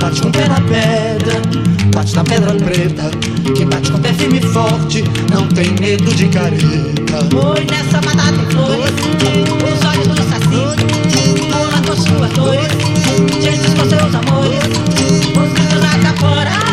Bate 0.00 0.20
com 0.20 0.28
o 0.28 0.32
pé 0.32 0.48
na 0.48 0.60
pedra, 0.60 1.40
bate 1.94 2.14
na 2.16 2.24
pedra 2.24 2.54
preta. 2.54 3.10
Quem 3.54 3.68
bate 3.68 3.90
com 3.90 3.98
o 3.98 4.00
pé 4.00 4.12
firme 4.12 4.38
e 4.38 4.42
forte 4.42 5.04
não 5.30 5.46
tem 5.48 5.72
medo 5.80 6.12
de 6.14 6.28
careta. 6.28 7.18
Oi, 7.34 7.66
nessa 7.70 8.00
batata 8.00 8.32
tem 8.32 8.46
flores, 8.50 8.94
os 9.62 9.84
olhos 9.84 10.08
do 10.08 10.16
saci. 10.28 10.62
Pula 11.50 11.80
com 11.86 11.96
suas 11.96 12.32
dores, 12.32 12.72
Jesus 13.40 13.74
com 13.74 13.88
seus 13.88 14.14
amores, 14.14 14.58
os 15.28 15.52
cantos 15.52 15.80
lá 15.80 16.14
fora. 16.18 16.71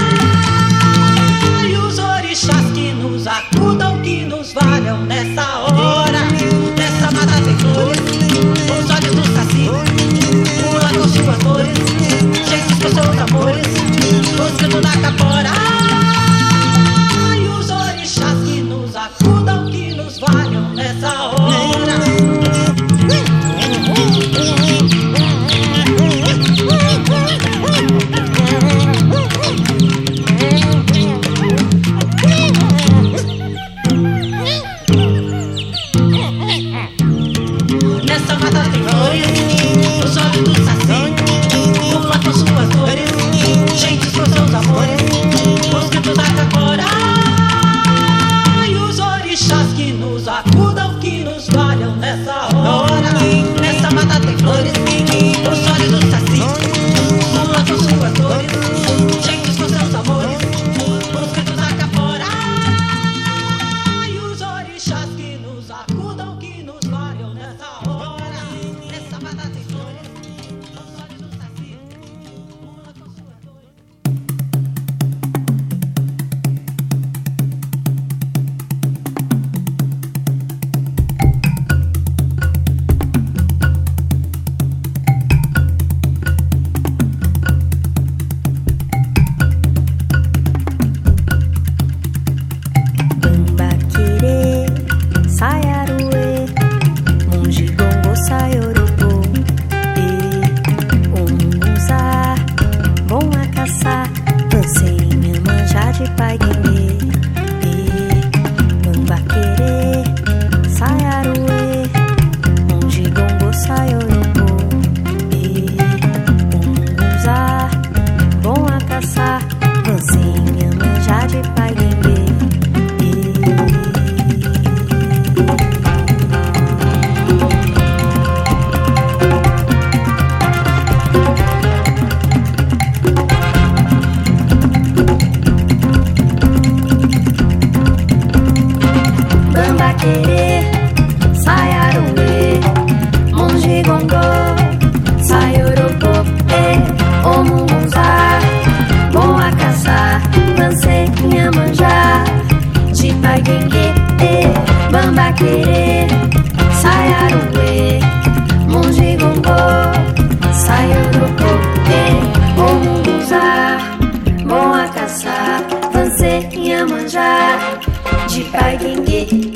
De 168.40 168.46
pai 168.52 168.78
guengue, 168.78 169.49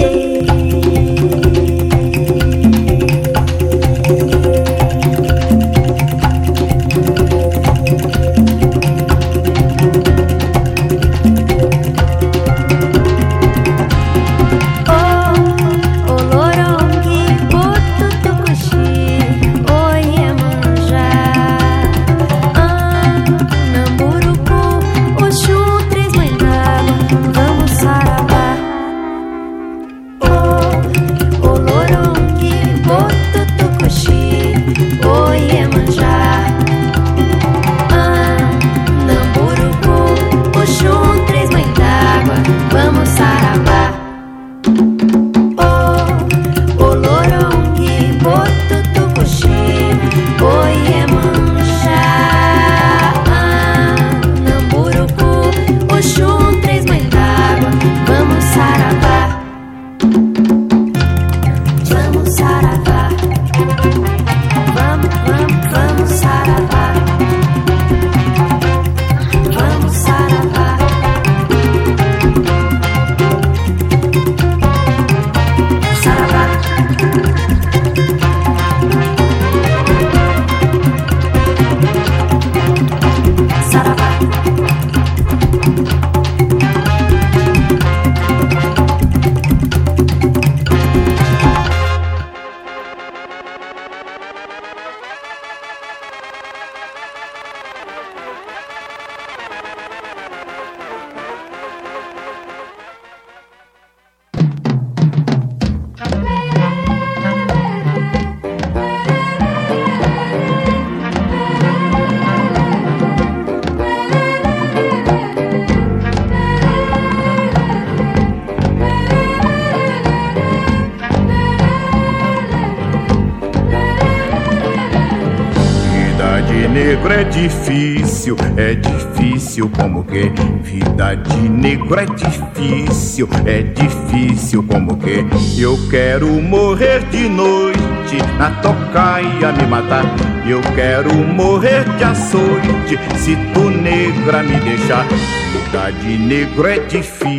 é 128.58 128.76
difícil 128.76 129.70
como 129.76 130.04
que 130.04 130.32
vida 130.62 131.16
de 131.16 131.50
negro 131.50 132.00
é 132.00 132.06
difícil, 132.06 133.28
é 133.46 133.62
difícil 133.62 134.64
como 134.64 134.98
que 134.98 135.26
eu 135.60 135.78
quero 135.90 136.28
morrer 136.28 137.04
de 137.10 137.28
noite 137.30 138.18
na 138.38 138.52
tocaia 138.62 139.52
me 139.54 139.66
matar. 139.68 140.06
Eu 140.48 140.62
quero 140.76 141.14
morrer 141.14 141.84
de 141.98 142.04
açoite 142.04 143.00
se 143.18 143.36
tu 143.54 143.70
negra 143.70 144.44
me 144.44 144.60
deixar. 144.60 145.08
Vida 145.08 145.92
de 146.02 146.18
negro 146.18 146.68
é 146.68 146.80
difícil, 146.80 147.33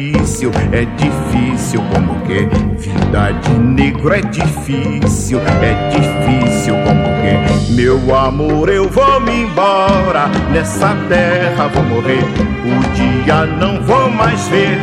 é 0.72 0.86
difícil 0.96 1.82
como 1.92 2.18
que 2.22 2.46
vida 2.78 3.30
de 3.42 3.58
negro 3.58 4.14
é 4.14 4.22
difícil, 4.22 5.38
é 5.38 5.90
difícil 5.90 6.74
como 6.76 7.04
que 7.20 7.74
meu 7.74 8.16
amor 8.16 8.70
eu 8.70 8.88
vou 8.88 9.20
me 9.20 9.42
embora 9.42 10.28
nessa 10.50 10.96
terra 11.10 11.68
vou 11.68 11.82
morrer. 11.82 12.22
O 12.64 12.94
dia 12.94 13.44
não 13.44 13.82
vou 13.82 14.08
mais 14.08 14.48
ver, 14.48 14.78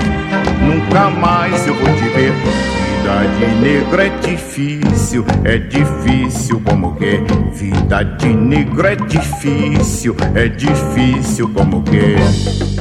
nunca 0.62 1.10
mais 1.10 1.66
eu 1.66 1.74
vou 1.74 1.88
te 1.96 2.10
ver. 2.10 2.34
Vida 3.02 3.26
de 3.40 3.56
negro 3.62 4.00
é 4.00 4.10
difícil, 4.20 5.26
é 5.44 5.58
difícil 5.58 6.62
como 6.64 6.96
que. 6.98 7.20
Vida 7.52 8.04
de 8.04 8.28
negro 8.28 8.86
é 8.86 8.96
difícil, 8.96 10.16
é 10.36 10.48
difícil 10.48 11.50
como 11.50 11.82
que. 11.82 12.16
Vida 12.16 12.81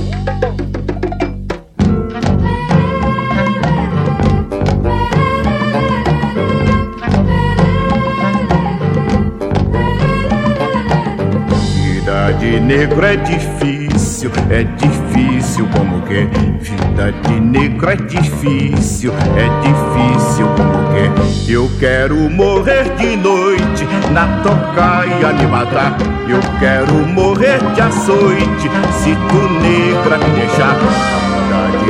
negro 12.71 13.05
é 13.05 13.17
difícil, 13.17 14.31
é 14.49 14.63
difícil 14.63 15.69
como 15.77 16.03
que. 16.03 16.29
Vida 16.61 17.11
de 17.11 17.41
negro 17.41 17.91
é 17.91 17.97
difícil, 17.97 19.13
é 19.37 19.49
difícil 19.61 20.47
como 20.57 20.79
que. 20.93 21.53
Eu 21.53 21.69
quero 21.81 22.15
morrer 22.31 22.95
de 22.95 23.17
noite 23.17 23.85
na 24.13 24.41
tocaia 24.45 25.33
me 25.33 25.47
matar. 25.49 25.97
Eu 26.29 26.39
quero 26.61 26.95
morrer 27.09 27.59
de 27.75 27.81
açoite 27.81 28.71
se 29.03 29.17
tu 29.17 29.49
negra 29.61 30.17
me 30.19 30.31
deixar. 30.39 30.77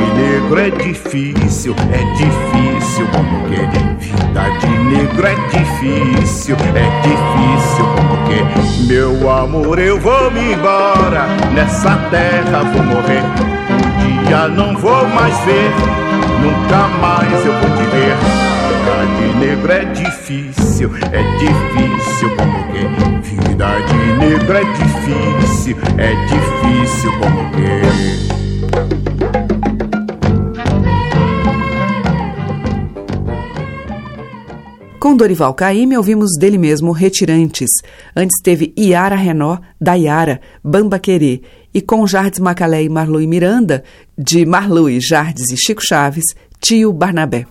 Negro 0.01 0.59
é 0.59 0.69
difícil, 0.69 1.75
é 1.93 2.03
difícil 2.15 3.07
como 3.07 3.47
que. 3.47 3.61
Vida 3.99 4.49
de 4.59 4.67
negro 4.67 5.25
é 5.25 5.35
difícil, 5.49 6.55
é 6.75 7.01
difícil 7.01 7.85
como 7.95 8.17
que. 8.25 8.83
Meu 8.87 9.29
amor, 9.29 9.79
eu 9.79 9.99
vou 9.99 10.29
me 10.31 10.53
embora, 10.53 11.27
nessa 11.53 11.95
terra 12.09 12.63
vou 12.63 12.83
morrer. 12.83 13.23
Um 14.01 14.25
dia 14.25 14.47
não 14.49 14.75
vou 14.77 15.07
mais 15.09 15.37
ver, 15.45 15.71
nunca 16.41 16.87
mais 16.99 17.45
eu 17.45 17.53
vou 17.53 17.69
te 17.77 17.83
ver. 17.91 18.15
Vida 18.67 19.05
de 19.17 19.39
negro 19.39 19.71
é 19.71 19.85
difícil, 19.85 20.91
é 21.11 21.23
difícil 21.37 22.29
como 22.35 22.63
que. 22.73 22.83
Vida 23.29 23.67
de 23.87 24.13
negro 24.25 24.57
é 24.57 24.63
difícil, 24.63 25.77
é 25.97 26.13
difícil 26.25 27.11
como 27.19 27.49
que. 27.51 29.10
Com 35.11 35.17
Dorival 35.17 35.53
Caymmi, 35.53 35.97
ouvimos 35.97 36.29
dele 36.39 36.57
mesmo 36.57 36.93
Retirantes. 36.93 37.67
Antes 38.15 38.41
teve 38.41 38.73
Iara 38.77 39.17
Renó, 39.17 39.57
da 39.79 39.93
Iara, 39.95 40.39
Bamba 40.63 40.97
Querer. 40.97 41.41
E 41.73 41.81
com 41.81 42.07
Jardes 42.07 42.39
Macalé 42.39 42.81
e 42.81 42.87
Marlu 42.87 43.19
e 43.19 43.27
Miranda, 43.27 43.83
de 44.17 44.45
Marlu 44.45 44.89
e 44.89 45.01
Jardes 45.01 45.51
e 45.51 45.57
Chico 45.57 45.81
Chaves, 45.85 46.23
Tio 46.61 46.93
Barnabé. 46.93 47.45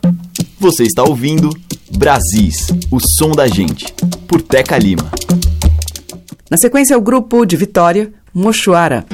Você 0.58 0.84
está 0.84 1.04
ouvindo 1.04 1.50
Brasis, 1.94 2.68
o 2.90 2.98
som 3.18 3.32
da 3.32 3.46
gente, 3.46 3.92
por 4.26 4.40
Teca 4.40 4.78
Lima. 4.78 5.10
Na 6.50 6.56
sequência, 6.56 6.96
o 6.96 7.02
grupo 7.02 7.44
de 7.44 7.58
Vitória, 7.58 8.10
Mochuara. 8.32 9.04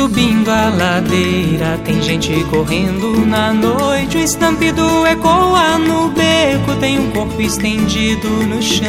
Subindo 0.00 0.48
a 0.50 0.70
ladeira, 0.70 1.78
tem 1.84 2.00
gente 2.00 2.32
correndo 2.44 3.26
na 3.26 3.52
noite. 3.52 4.16
O 4.16 4.20
estampido 4.20 5.06
ecoa 5.06 5.76
no 5.76 6.08
beco, 6.08 6.74
tem 6.80 6.98
um 6.98 7.10
corpo 7.10 7.42
estendido 7.42 8.26
no 8.46 8.62
chão. 8.62 8.88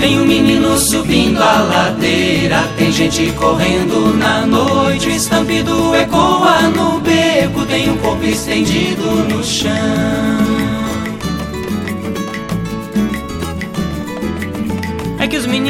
Tem 0.00 0.20
um 0.20 0.26
menino 0.26 0.76
subindo 0.76 1.40
a 1.40 1.60
ladeira, 1.60 2.68
tem 2.76 2.90
gente 2.90 3.30
correndo 3.38 4.12
na 4.18 4.44
noite. 4.44 5.06
O 5.06 5.12
estampido 5.12 5.94
ecoa 5.94 6.62
no 6.62 6.98
beco, 6.98 7.64
tem 7.66 7.90
um 7.90 7.96
corpo 7.98 8.24
estendido 8.24 9.04
no 9.28 9.44
chão. 9.44 10.79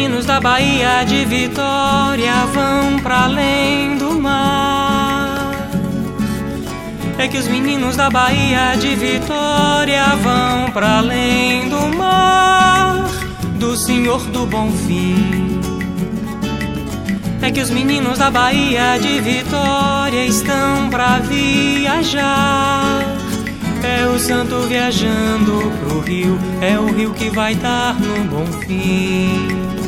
Meninos 0.01 0.25
da 0.25 0.41
Bahia 0.41 1.05
de 1.05 1.27
Vitória 1.27 2.47
vão 2.55 2.99
pra 3.01 3.25
além 3.25 3.99
do 3.99 4.19
mar. 4.19 5.69
É 7.19 7.29
que 7.29 7.37
os 7.37 7.47
meninos 7.47 7.97
da 7.97 8.09
Bahia 8.09 8.77
de 8.81 8.97
Vitória 8.97 10.07
vão 10.23 10.71
pra 10.73 10.99
além 10.99 11.69
do 11.69 11.99
mar, 11.99 13.11
do 13.59 13.77
Senhor 13.77 14.23
do 14.31 14.47
Bom 14.47 14.73
Fim. 14.73 15.61
É 17.43 17.51
que 17.51 17.61
os 17.61 17.69
meninos 17.69 18.17
da 18.17 18.31
Bahia 18.31 18.99
de 18.99 19.21
Vitória 19.21 20.25
estão 20.25 20.89
pra 20.89 21.19
viajar. 21.19 23.05
É 23.83 24.07
o 24.07 24.19
santo 24.19 24.63
viajando 24.63 25.71
pro 25.81 26.01
rio, 26.01 26.39
é 26.63 26.79
o 26.79 26.87
rio 26.87 27.13
que 27.13 27.29
vai 27.29 27.55
dar 27.55 27.95
no 28.01 28.25
bom 28.25 28.47
fim. 28.67 29.80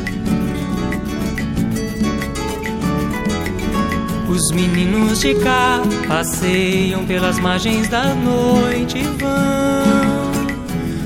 Os 4.32 4.50
meninos 4.50 5.20
de 5.20 5.34
cá 5.34 5.82
passeiam 6.08 7.04
pelas 7.04 7.38
margens 7.38 7.86
da 7.88 8.14
noite 8.14 8.96
e 8.96 9.02
vão, 9.02 10.32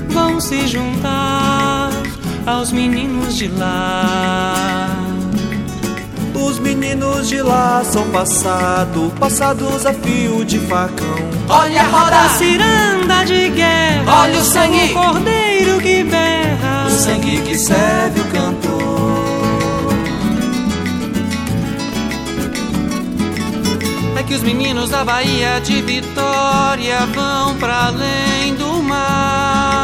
vão 0.07 0.39
se 0.39 0.65
juntar 0.65 1.89
aos 2.45 2.71
meninos 2.71 3.35
de 3.35 3.49
lá. 3.49 4.87
Os 6.33 6.57
meninos 6.59 7.27
de 7.27 7.41
lá 7.41 7.83
são 7.83 8.09
passado, 8.11 9.11
passados 9.19 9.85
a 9.85 9.93
fio 9.93 10.45
de 10.45 10.59
facão. 10.59 11.17
Olha 11.49 11.81
a 11.81 11.85
roda 11.85 12.29
ciranda 12.29 13.25
de 13.25 13.49
guerra, 13.49 14.21
Olha 14.21 14.39
o 14.39 14.43
sangue. 14.43 14.91
o 14.91 14.93
cordeiro 14.93 15.79
que 15.81 16.01
berra, 16.05 16.87
O 16.87 16.91
sangue 16.91 17.41
que 17.41 17.57
serve 17.57 18.21
o 18.21 18.25
cantor. 18.25 18.76
Que 24.27 24.35
os 24.35 24.43
meninos 24.43 24.89
da 24.89 25.05
Bahia 25.05 25.59
de 25.61 25.81
Vitória 25.81 27.05
vão 27.15 27.55
pra 27.55 27.85
além 27.85 28.53
do 28.55 28.83
mar. 28.83 29.77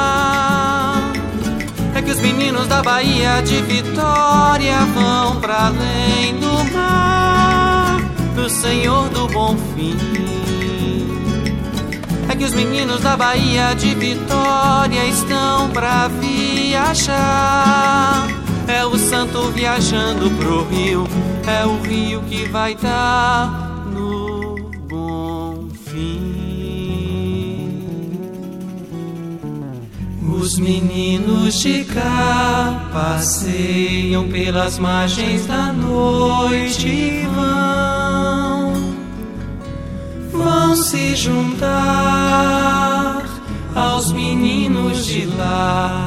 É 1.96 2.02
que 2.02 2.12
os 2.12 2.20
meninos 2.20 2.68
da 2.68 2.84
Bahia 2.84 3.42
de 3.42 3.62
Vitória 3.62 4.80
vão 4.94 5.40
pra 5.40 5.68
além 5.68 6.36
do 6.36 6.74
mar, 6.74 8.02
do 8.36 8.50
Senhor 8.50 9.08
do 9.10 9.30
Bom 9.30 9.56
Fim. 9.74 9.98
É 12.30 12.36
que 12.36 12.44
os 12.44 12.54
meninos 12.54 13.00
da 13.00 13.16
Bahia 13.16 13.74
de 13.74 13.96
Vitória 13.96 15.06
estão 15.06 15.70
pra 15.70 16.10
viajar. 16.10 17.18
É 18.68 18.84
o 18.86 18.98
santo 18.98 19.50
viajando 19.52 20.30
pro 20.32 20.68
rio, 20.68 21.08
é 21.48 21.66
o 21.66 21.82
rio 21.82 22.22
que 22.24 22.44
vai 22.50 22.76
dar 22.76 23.63
Os 30.44 30.60
meninos 30.60 31.62
de 31.62 31.86
cá 31.86 32.90
passeiam 32.92 34.28
pelas 34.28 34.78
margens 34.78 35.46
da 35.46 35.72
noite 35.72 36.86
e 36.86 37.26
vão, 37.34 38.94
vão 40.34 40.76
se 40.76 41.16
juntar 41.16 41.64
aos 43.74 44.12
meninos 44.12 45.06
de 45.06 45.28
lá. 45.28 46.03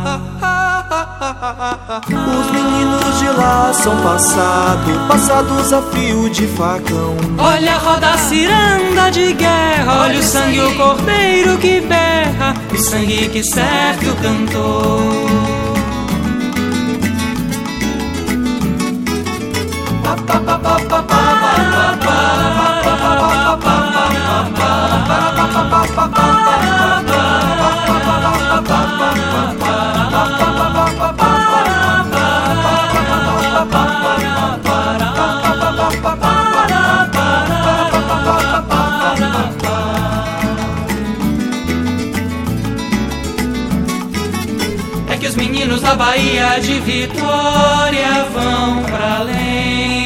Os 1.17 2.51
meninos 2.51 3.19
de 3.19 3.29
lá 3.29 3.73
são 3.73 3.97
passado, 4.03 5.09
passados 5.09 5.73
a 5.73 5.81
fio 5.83 6.29
de 6.29 6.47
facão. 6.49 7.17
Olha 7.39 7.75
a 7.75 7.79
roda 7.79 8.19
ciranda 8.19 9.11
de 9.11 9.33
guerra, 9.33 10.03
olha 10.03 10.19
o 10.19 10.23
sangue, 10.23 10.61
o 10.61 10.75
cordeiro 10.77 11.57
que 11.59 11.81
berra, 11.81 12.55
o 12.71 12.77
sangue 12.77 13.29
que 13.31 13.43
serve 13.43 14.11
o 14.11 14.17
cantor. 14.17 15.56
Paz 46.57 46.69
e 46.71 46.81
vitória 46.81 48.25
vão 48.33 48.83
para 48.85 49.17
além 49.19 50.06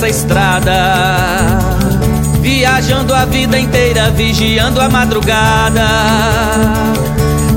dessa 0.00 0.08
estrada. 0.08 1.58
Viajando 2.40 3.14
a 3.14 3.26
vida 3.26 3.58
inteira, 3.58 4.10
vigiando 4.10 4.80
a 4.80 4.88
madrugada. 4.88 5.86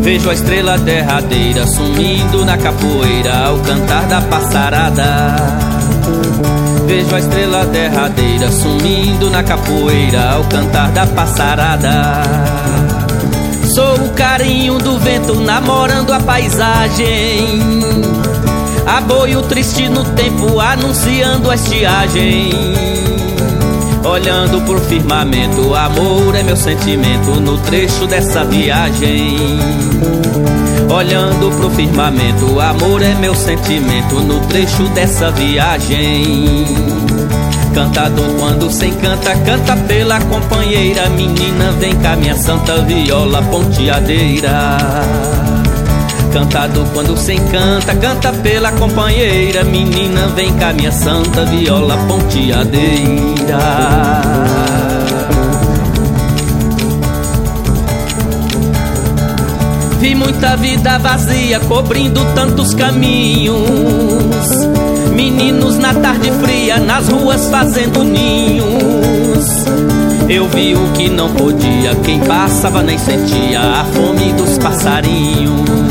Vejo 0.01 0.29
a 0.29 0.33
estrela 0.33 0.77
derradeira 0.77 1.65
sumindo 1.65 2.43
na 2.43 2.57
capoeira 2.57 3.47
ao 3.47 3.59
cantar 3.59 4.03
da 4.07 4.21
passarada. 4.21 5.35
Vejo 6.85 7.15
a 7.15 7.19
estrela 7.19 7.65
derradeira 7.65 8.51
sumindo 8.51 9.29
na 9.29 9.41
capoeira 9.41 10.31
ao 10.31 10.43
cantar 10.43 10.91
da 10.91 11.07
passarada. 11.07 12.23
Sou 13.73 13.95
o 13.95 14.09
carinho 14.09 14.77
do 14.79 14.99
vento 14.99 15.35
namorando 15.35 16.11
a 16.11 16.19
paisagem. 16.19 18.42
Aboio 18.85 19.41
triste 19.43 19.87
no 19.87 20.03
tempo, 20.03 20.59
anunciando 20.59 21.49
a 21.49 21.55
estiagem. 21.55 22.51
Olhando 24.03 24.61
pro 24.65 24.79
firmamento, 24.81 25.73
amor 25.73 26.35
é 26.35 26.43
meu 26.43 26.57
sentimento 26.57 27.39
no 27.39 27.57
trecho 27.59 28.05
dessa 28.05 28.43
viagem. 28.43 29.37
Olhando 30.93 31.49
pro 31.57 31.69
firmamento, 31.69 32.59
amor 32.59 33.01
é 33.01 33.15
meu 33.15 33.33
sentimento 33.33 34.15
no 34.19 34.41
trecho 34.47 34.83
dessa 34.89 35.31
viagem. 35.31 36.65
Cantador 37.73 38.29
quando 38.37 38.69
se 38.69 38.87
encanta, 38.87 39.33
canta 39.37 39.77
pela 39.87 40.19
companheira. 40.19 41.09
Menina, 41.09 41.71
vem 41.79 41.95
cá, 41.95 42.15
minha 42.17 42.35
santa 42.35 42.81
viola 42.81 43.41
ponteadeira. 43.43 44.77
Cantado 46.33 46.83
quando 46.93 47.15
se 47.15 47.33
encanta, 47.33 47.95
canta 47.95 48.33
pela 48.33 48.71
companheira. 48.71 49.63
Menina, 49.63 50.27
vem 50.29 50.51
cá, 50.53 50.73
minha 50.73 50.91
santa 50.91 51.45
viola 51.45 51.95
ponteadeira. 52.07 53.59
Vi 59.99 60.15
muita 60.15 60.57
vida 60.57 60.97
vazia 60.97 61.59
cobrindo 61.59 62.19
tantos 62.33 62.73
caminhos. 62.73 64.49
Meninos 65.13 65.77
na 65.77 65.93
tarde 65.93 66.31
fria, 66.41 66.79
nas 66.79 67.09
ruas 67.09 67.47
fazendo 67.51 68.03
ninhos. 68.03 69.45
Eu 70.27 70.47
vi 70.49 70.73
o 70.73 70.91
que 70.93 71.09
não 71.09 71.29
podia, 71.29 71.93
quem 72.03 72.19
passava 72.21 72.81
nem 72.81 72.97
sentia 72.97 73.59
a 73.59 73.85
fome 73.85 74.33
dos 74.33 74.57
passarinhos. 74.57 75.82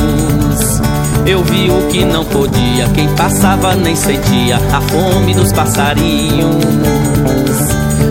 Eu 1.25 1.43
vi 1.45 1.71
o 1.71 1.89
que 1.89 2.05
não 2.05 2.25
podia, 2.25 2.89
quem 2.95 3.09
passava 3.15 3.75
nem 3.75 3.95
sentia 3.95 4.57
a 4.57 4.81
fome 4.81 5.35
dos 5.35 5.53
passarinhos. 5.53 6.57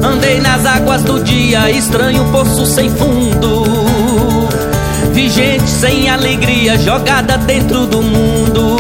Andei 0.01 0.39
nas 0.39 0.65
águas 0.65 1.03
do 1.03 1.21
dia, 1.21 1.69
estranho 1.69 2.23
poço 2.31 2.65
sem 2.65 2.89
fundo. 2.89 3.65
Vi 5.11 5.29
gente 5.29 5.69
sem 5.69 6.09
alegria 6.09 6.77
jogada 6.77 7.37
dentro 7.37 7.85
do 7.85 8.01
mundo. 8.01 8.77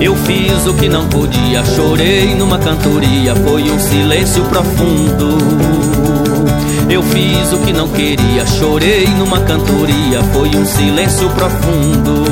Eu 0.00 0.14
fiz 0.14 0.66
o 0.66 0.74
que 0.74 0.88
não 0.88 1.08
podia, 1.08 1.64
chorei 1.64 2.34
numa 2.36 2.58
cantoria, 2.58 3.34
foi 3.34 3.62
um 3.70 3.78
silêncio 3.80 4.44
profundo. 4.44 5.95
Eu 6.88 7.02
fiz 7.02 7.52
o 7.52 7.58
que 7.58 7.72
não 7.72 7.88
queria, 7.88 8.46
chorei 8.46 9.06
numa 9.18 9.40
cantoria, 9.40 10.22
foi 10.32 10.48
um 10.50 10.64
silêncio 10.64 11.28
profundo. 11.30 12.24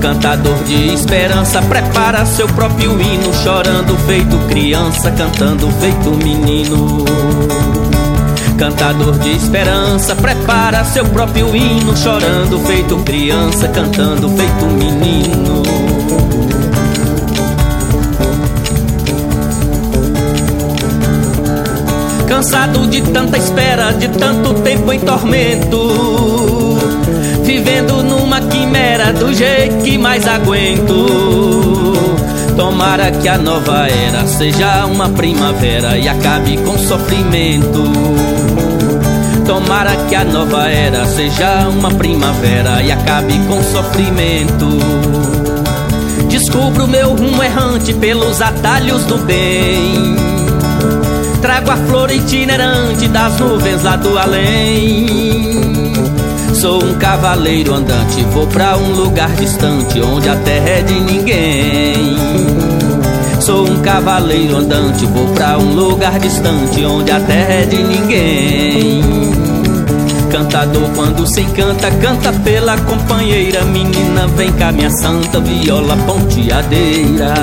Cantador 0.00 0.56
de 0.64 0.94
esperança, 0.94 1.62
prepara 1.62 2.26
seu 2.26 2.48
próprio 2.48 3.00
hino, 3.00 3.32
chorando 3.34 3.96
feito 4.06 4.36
criança, 4.48 5.10
cantando 5.12 5.70
feito 5.72 6.10
menino. 6.10 7.04
Cantador 8.58 9.18
de 9.18 9.30
esperança, 9.30 10.16
prepara 10.16 10.84
seu 10.84 11.04
próprio 11.04 11.54
hino, 11.54 11.96
chorando 11.96 12.58
feito 12.66 12.96
criança, 12.98 13.68
cantando 13.68 14.28
feito 14.30 14.64
menino. 14.66 15.61
Cansado 22.42 22.88
de 22.88 23.00
tanta 23.00 23.38
espera, 23.38 23.92
de 23.92 24.08
tanto 24.08 24.52
tempo 24.62 24.92
em 24.92 24.98
tormento, 24.98 25.78
vivendo 27.44 28.02
numa 28.02 28.40
quimera 28.40 29.12
do 29.12 29.32
jeito 29.32 29.76
que 29.84 29.96
mais 29.96 30.26
aguento. 30.26 31.92
Tomara 32.56 33.12
que 33.12 33.28
a 33.28 33.38
nova 33.38 33.86
era 33.86 34.26
seja 34.26 34.86
uma 34.86 35.08
primavera 35.10 35.96
e 35.96 36.08
acabe 36.08 36.56
com 36.56 36.76
sofrimento. 36.78 37.84
Tomara 39.46 39.94
que 40.08 40.16
a 40.16 40.24
nova 40.24 40.68
era 40.68 41.06
seja 41.06 41.68
uma 41.68 41.92
primavera 41.92 42.82
e 42.82 42.90
acabe 42.90 43.38
com 43.46 43.62
sofrimento. 43.62 44.66
Descubro 46.28 46.88
meu 46.88 47.14
rumo 47.14 47.40
errante 47.40 47.94
pelos 47.94 48.42
atalhos 48.42 49.04
do 49.04 49.18
bem. 49.18 50.41
Trago 51.42 51.70
a 51.72 51.76
flor 51.76 52.10
itinerante 52.12 53.08
das 53.08 53.40
nuvens 53.40 53.82
lá 53.82 53.96
do 53.96 54.16
além. 54.16 55.06
Sou 56.54 56.82
um 56.84 56.94
cavaleiro 56.94 57.74
andante, 57.74 58.22
vou 58.32 58.46
pra 58.46 58.76
um 58.76 58.92
lugar 58.92 59.28
distante 59.30 60.00
onde 60.00 60.28
a 60.28 60.36
terra 60.36 60.68
é 60.68 60.82
de 60.82 61.00
ninguém. 61.00 62.16
Sou 63.40 63.68
um 63.68 63.82
cavaleiro 63.82 64.58
andante, 64.58 65.04
vou 65.06 65.26
pra 65.34 65.58
um 65.58 65.74
lugar 65.74 66.20
distante 66.20 66.84
onde 66.84 67.10
a 67.10 67.18
terra 67.18 67.54
é 67.54 67.66
de 67.66 67.82
ninguém. 67.82 69.02
Cantador 70.30 70.88
quando 70.94 71.26
se 71.26 71.40
encanta, 71.40 71.90
canta 71.90 72.32
pela 72.32 72.78
companheira. 72.78 73.64
Menina, 73.64 74.28
vem 74.28 74.52
cá, 74.52 74.70
minha 74.70 74.90
santa 74.90 75.40
viola 75.40 75.96
ponteadeira. 76.06 77.34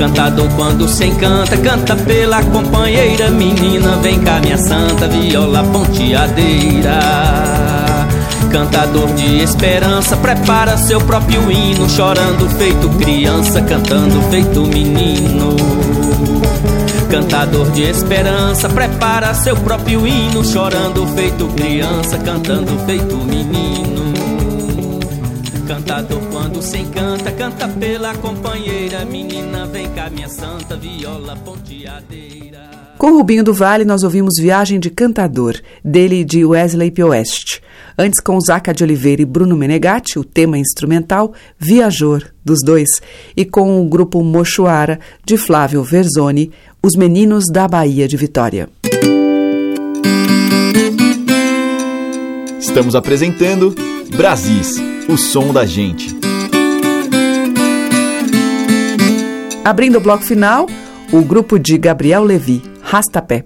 Cantador 0.00 0.48
quando 0.56 0.88
se 0.88 1.04
encanta, 1.04 1.58
canta 1.58 1.94
pela 1.94 2.42
companheira. 2.44 3.30
Menina, 3.30 3.96
vem 3.96 4.18
cá, 4.20 4.40
minha 4.40 4.56
santa 4.56 5.06
viola 5.06 5.62
ponteadeira. 5.62 6.98
Cantador 8.50 9.12
de 9.12 9.42
esperança, 9.42 10.16
prepara 10.16 10.78
seu 10.78 11.02
próprio 11.02 11.52
hino, 11.52 11.86
chorando 11.90 12.48
feito 12.56 12.88
criança, 12.98 13.60
cantando 13.60 14.22
feito 14.30 14.62
menino. 14.62 15.54
Cantador 17.10 17.70
de 17.70 17.82
esperança, 17.82 18.70
prepara 18.70 19.34
seu 19.34 19.54
próprio 19.54 20.06
hino, 20.06 20.42
chorando 20.42 21.06
feito 21.08 21.46
criança, 21.48 22.16
cantando 22.16 22.72
feito 22.86 23.18
menino. 23.18 23.79
Cantador 25.70 26.20
quando 26.32 26.60
se 26.60 26.78
encanta, 26.78 27.30
canta 27.30 27.68
pela 27.68 28.12
companheira, 28.16 29.04
menina, 29.04 29.66
vem 29.66 29.88
cá 29.90 30.10
minha 30.10 30.28
santa 30.28 30.74
viola 30.74 31.36
ponteadeira. 31.36 32.58
Com 32.98 33.12
Rubinho 33.12 33.44
do 33.44 33.54
Vale, 33.54 33.84
nós 33.84 34.02
ouvimos 34.02 34.34
Viagem 34.40 34.80
de 34.80 34.90
Cantador, 34.90 35.54
dele 35.84 36.22
e 36.22 36.24
de 36.24 36.44
Wesley 36.44 36.90
Pioeste. 36.90 37.62
Antes, 37.96 38.18
com 38.18 38.40
Zaca 38.40 38.74
de 38.74 38.82
Oliveira 38.82 39.22
e 39.22 39.24
Bruno 39.24 39.56
Menegatti, 39.56 40.18
o 40.18 40.24
tema 40.24 40.58
instrumental 40.58 41.32
Viajor, 41.56 42.24
dos 42.44 42.58
dois. 42.64 42.88
E 43.36 43.44
com 43.44 43.80
o 43.80 43.88
grupo 43.88 44.24
Mochuara, 44.24 44.98
de 45.24 45.36
Flávio 45.36 45.84
Verzoni, 45.84 46.50
Os 46.82 46.96
Meninos 46.96 47.44
da 47.48 47.68
Bahia 47.68 48.08
de 48.08 48.16
Vitória. 48.16 48.68
Estamos 52.58 52.96
apresentando 52.96 53.72
Brasis, 54.16 54.76
o 55.08 55.16
som 55.16 55.52
da 55.52 55.64
gente. 55.64 56.14
Abrindo 59.64 59.98
o 59.98 60.00
bloco 60.00 60.24
final, 60.24 60.66
o 61.12 61.22
grupo 61.22 61.58
de 61.58 61.78
Gabriel 61.78 62.24
Levi, 62.24 62.62
Rastapé. 62.82 63.44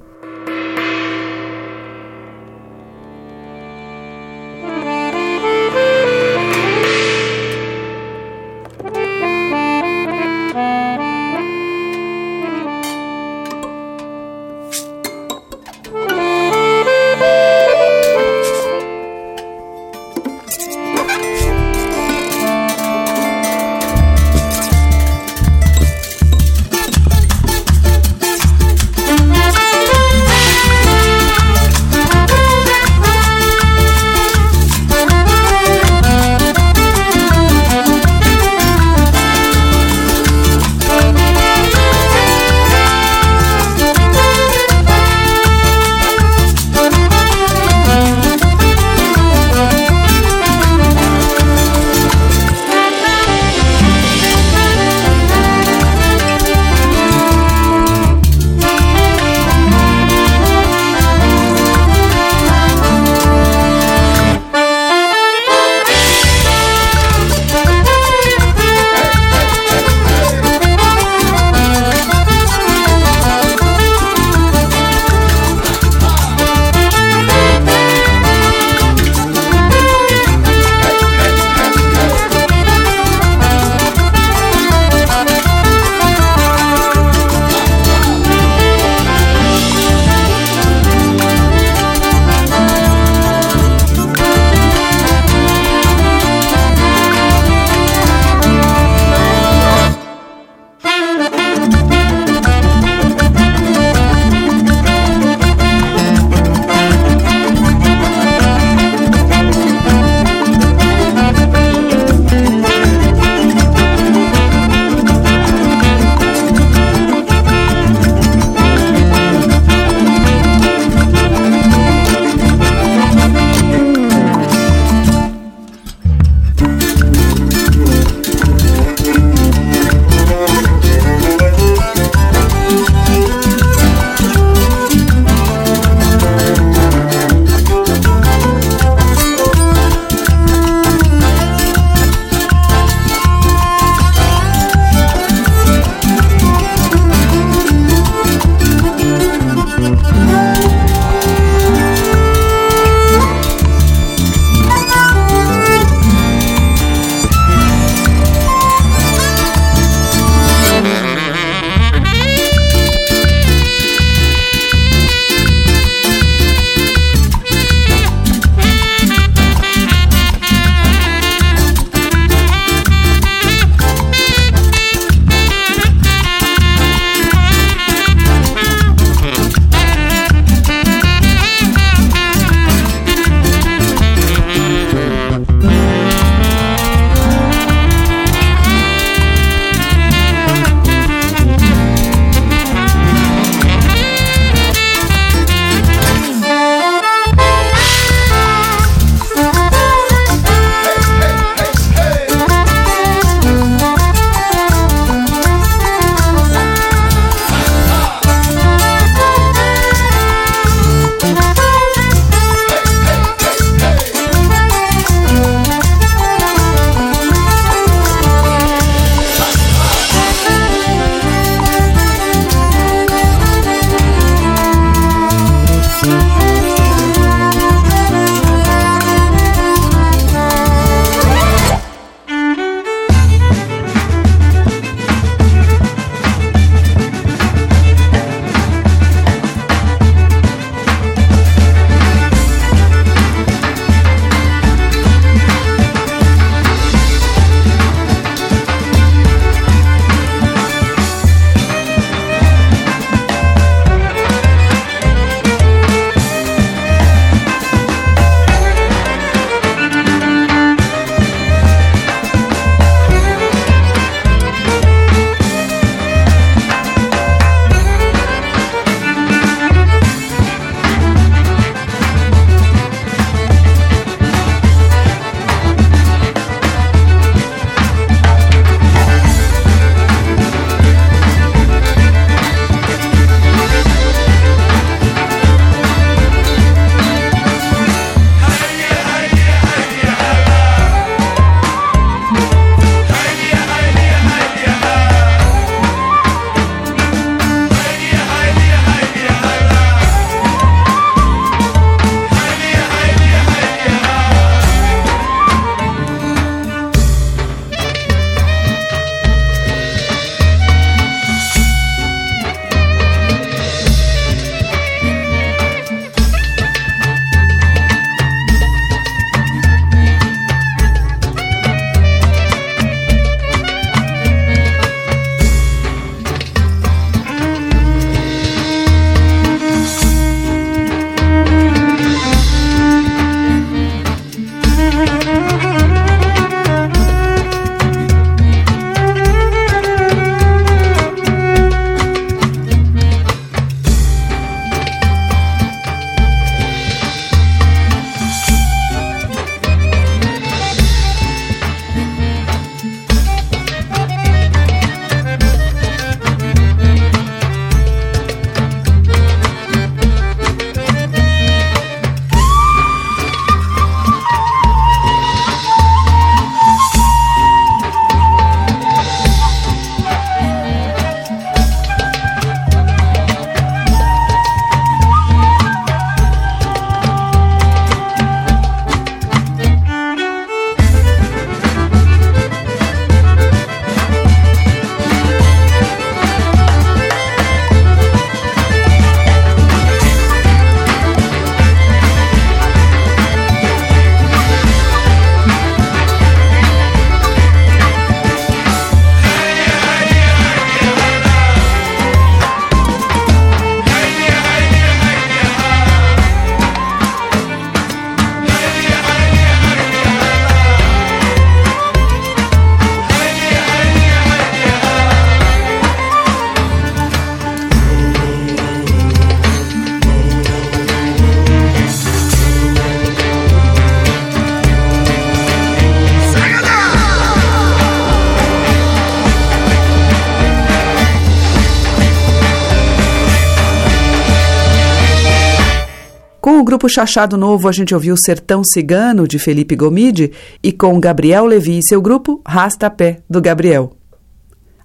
Grupo 436.85 436.89
Chachado 436.89 437.39
Novo, 437.39 437.67
a 437.67 437.73
gente 437.73 437.95
ouviu 437.95 438.15
Sertão 438.15 438.63
Cigano, 438.63 439.27
de 439.27 439.39
Felipe 439.39 439.75
Gomide, 439.75 440.33
e 440.63 440.71
com 440.71 441.01
Gabriel 441.01 441.47
Levi 441.47 441.79
e 441.79 441.89
seu 441.89 442.01
grupo 442.01 442.43
Rasta 442.47 442.91
Pé, 442.91 443.21
do 443.29 443.41
Gabriel. 443.41 443.97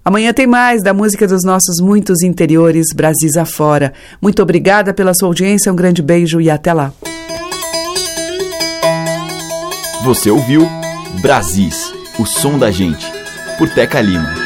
Amanhã 0.02 0.32
tem 0.32 0.46
mais 0.46 0.82
da 0.82 0.94
música 0.94 1.26
dos 1.26 1.44
nossos 1.44 1.76
muitos 1.78 2.22
interiores, 2.22 2.86
Brasis 2.94 3.36
afora. 3.36 3.92
Muito 4.20 4.42
obrigada 4.42 4.94
pela 4.94 5.12
sua 5.12 5.28
audiência, 5.28 5.70
um 5.70 5.76
grande 5.76 6.00
beijo 6.00 6.40
e 6.40 6.48
até 6.48 6.72
lá. 6.72 6.90
Você 10.02 10.30
ouviu 10.30 10.66
Brasis, 11.20 11.92
o 12.18 12.24
som 12.24 12.58
da 12.58 12.70
gente, 12.70 13.06
por 13.58 13.68
Teca 13.68 14.00
Lima. 14.00 14.39